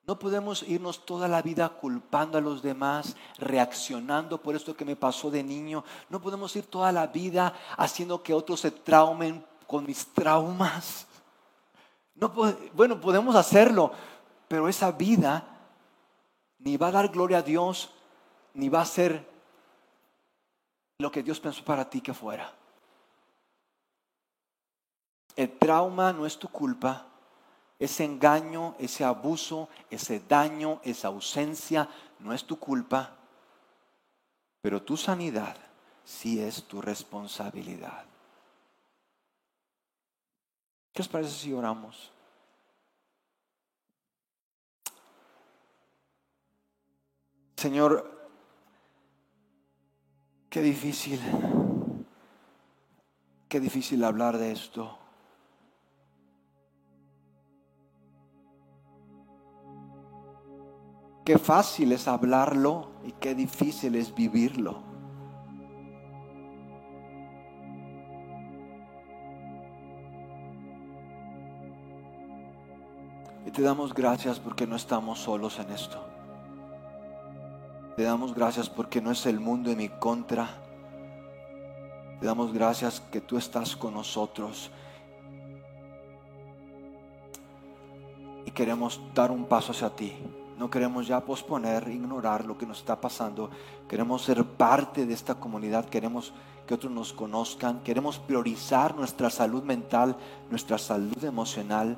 No 0.08 0.18
podemos 0.18 0.64
irnos 0.64 1.06
toda 1.06 1.28
la 1.28 1.44
vida 1.44 1.70
culpando 1.70 2.40
a 2.40 2.42
los 2.42 2.64
demás, 2.64 3.16
reaccionando 3.38 4.42
por 4.42 4.56
esto 4.56 4.76
que 4.76 4.84
me 4.84 4.96
pasó 4.96 5.30
de 5.30 5.44
niño. 5.44 5.84
No 6.10 6.20
podemos 6.20 6.56
ir 6.56 6.66
toda 6.66 6.92
la 6.92 7.06
vida 7.06 7.54
haciendo 7.78 8.24
que 8.24 8.34
otros 8.34 8.62
se 8.62 8.72
traumen 8.72 9.46
con 9.68 9.86
mis 9.86 10.08
traumas. 10.08 11.06
No, 12.16 12.34
bueno, 12.74 13.00
podemos 13.00 13.36
hacerlo, 13.36 13.92
pero 14.48 14.68
esa 14.68 14.92
vida 14.92 15.54
ni 16.68 16.76
va 16.76 16.90
a 16.90 16.92
dar 16.92 17.08
gloria 17.08 17.38
a 17.38 17.42
Dios, 17.42 17.90
ni 18.54 18.68
va 18.68 18.82
a 18.82 18.86
ser 18.86 19.26
lo 21.00 21.10
que 21.10 21.24
Dios 21.24 21.40
pensó 21.40 21.64
para 21.64 21.90
ti 21.90 22.02
que 22.02 22.14
fuera. 22.14 22.54
El 25.38 25.58
trauma 25.58 26.12
no 26.12 26.26
es 26.26 26.38
tu 26.38 26.50
culpa, 26.50 27.06
ese 27.80 28.04
engaño, 28.04 28.76
ese 28.80 29.06
abuso, 29.06 29.70
ese 29.90 30.20
daño, 30.20 30.82
esa 30.84 31.08
ausencia 31.08 31.88
no 32.20 32.34
es 32.34 32.44
tu 32.44 32.60
culpa, 32.60 33.16
pero 34.60 34.84
tu 34.84 34.98
sanidad 34.98 35.56
sí 36.04 36.42
es 36.42 36.64
tu 36.64 36.82
responsabilidad. 36.82 38.04
¿Qué 40.92 41.02
os 41.02 41.08
parece 41.08 41.32
si 41.32 41.54
oramos? 41.54 42.12
Señor, 47.58 48.06
qué 50.48 50.62
difícil, 50.62 51.20
qué 53.50 53.60
difícil 53.60 54.04
hablar 54.04 54.38
de 54.38 54.52
esto. 54.52 54.96
Qué 61.26 61.40
fácil 61.40 61.94
es 61.94 62.08
hablarlo 62.08 62.92
y 63.04 63.14
qué 63.14 63.34
difícil 63.34 63.96
es 63.96 64.14
vivirlo. 64.14 64.84
Y 73.48 73.52
te 73.52 73.64
damos 73.64 73.96
gracias 73.96 74.40
porque 74.40 74.68
no 74.68 74.76
estamos 74.76 75.18
solos 75.18 75.58
en 75.58 75.72
esto. 75.72 76.17
Te 77.98 78.04
damos 78.04 78.36
gracias 78.36 78.70
porque 78.70 79.02
no 79.02 79.10
es 79.10 79.26
el 79.26 79.40
mundo 79.40 79.72
en 79.72 79.80
mi 79.80 79.90
contra. 79.90 80.48
Te 82.20 82.28
damos 82.28 82.54
gracias 82.54 83.00
que 83.00 83.22
tú 83.22 83.40
estás 83.40 83.76
con 83.76 83.96
nosotros. 83.96 84.70
Y 88.46 88.52
queremos 88.52 89.02
dar 89.16 89.32
un 89.32 89.46
paso 89.46 89.72
hacia 89.72 89.90
ti. 89.90 90.14
No 90.60 90.70
queremos 90.70 91.08
ya 91.08 91.26
posponer, 91.26 91.88
ignorar 91.88 92.46
lo 92.46 92.56
que 92.56 92.68
nos 92.68 92.78
está 92.78 93.02
pasando. 93.02 93.50
Queremos 93.90 94.22
ser 94.22 94.46
parte 94.46 95.08
de 95.08 95.16
esta 95.16 95.34
comunidad. 95.34 95.86
Queremos 95.86 96.34
que 96.68 96.76
otros 96.76 96.92
nos 96.92 97.14
conozcan. 97.14 97.82
Queremos 97.82 98.20
priorizar 98.20 98.96
nuestra 98.96 99.32
salud 99.32 99.64
mental, 99.64 100.16
nuestra 100.52 100.78
salud 100.78 101.24
emocional. 101.24 101.98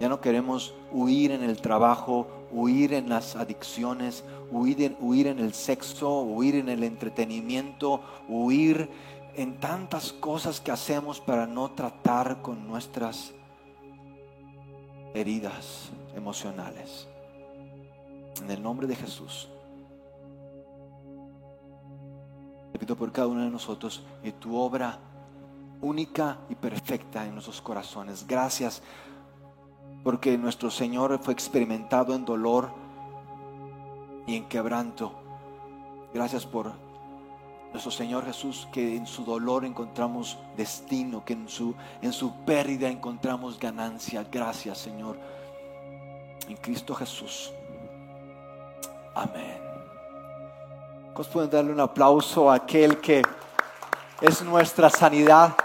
Ya 0.00 0.08
no 0.08 0.22
queremos 0.22 0.72
huir 0.92 1.32
en 1.32 1.42
el 1.42 1.60
trabajo, 1.60 2.26
huir 2.50 2.94
en 2.94 3.08
las 3.08 3.36
adicciones, 3.36 4.24
huir, 4.50 5.26
en 5.26 5.38
el 5.38 5.52
sexo, 5.54 6.20
huir 6.22 6.56
en 6.56 6.68
el 6.68 6.82
entretenimiento, 6.82 8.00
huir 8.28 8.88
en 9.34 9.58
tantas 9.60 10.12
cosas 10.12 10.60
que 10.60 10.70
hacemos 10.70 11.20
para 11.20 11.46
no 11.46 11.70
tratar 11.72 12.40
con 12.42 12.66
nuestras 12.66 13.32
heridas 15.14 15.90
emocionales. 16.14 17.08
En 18.42 18.50
el 18.50 18.62
nombre 18.62 18.86
de 18.86 18.96
Jesús. 18.96 19.48
Te 22.72 22.78
pido 22.78 22.96
por 22.96 23.10
cada 23.12 23.26
uno 23.26 23.42
de 23.42 23.50
nosotros 23.50 24.04
y 24.22 24.32
tu 24.32 24.56
obra 24.56 24.98
única 25.80 26.38
y 26.48 26.54
perfecta 26.54 27.24
en 27.24 27.32
nuestros 27.32 27.60
corazones. 27.60 28.26
Gracias 28.26 28.82
porque 30.06 30.38
nuestro 30.38 30.70
Señor 30.70 31.18
fue 31.20 31.34
experimentado 31.34 32.14
en 32.14 32.24
dolor 32.24 32.70
y 34.24 34.36
en 34.36 34.44
quebranto. 34.44 35.10
Gracias 36.14 36.46
por 36.46 36.70
nuestro 37.72 37.90
Señor 37.90 38.24
Jesús, 38.24 38.68
que 38.72 38.94
en 38.94 39.04
su 39.04 39.24
dolor 39.24 39.64
encontramos 39.64 40.38
destino, 40.56 41.24
que 41.24 41.32
en 41.32 41.48
su, 41.48 41.74
en 42.02 42.12
su 42.12 42.32
pérdida 42.44 42.88
encontramos 42.88 43.58
ganancia. 43.58 44.24
Gracias, 44.30 44.78
Señor. 44.78 45.18
En 46.48 46.56
Cristo 46.58 46.94
Jesús. 46.94 47.52
Amén. 49.12 49.58
¿Cómo 51.14 51.28
pueden 51.30 51.50
darle 51.50 51.72
un 51.72 51.80
aplauso 51.80 52.48
a 52.48 52.54
aquel 52.54 53.00
que 53.00 53.22
es 54.20 54.40
nuestra 54.44 54.88
sanidad? 54.88 55.56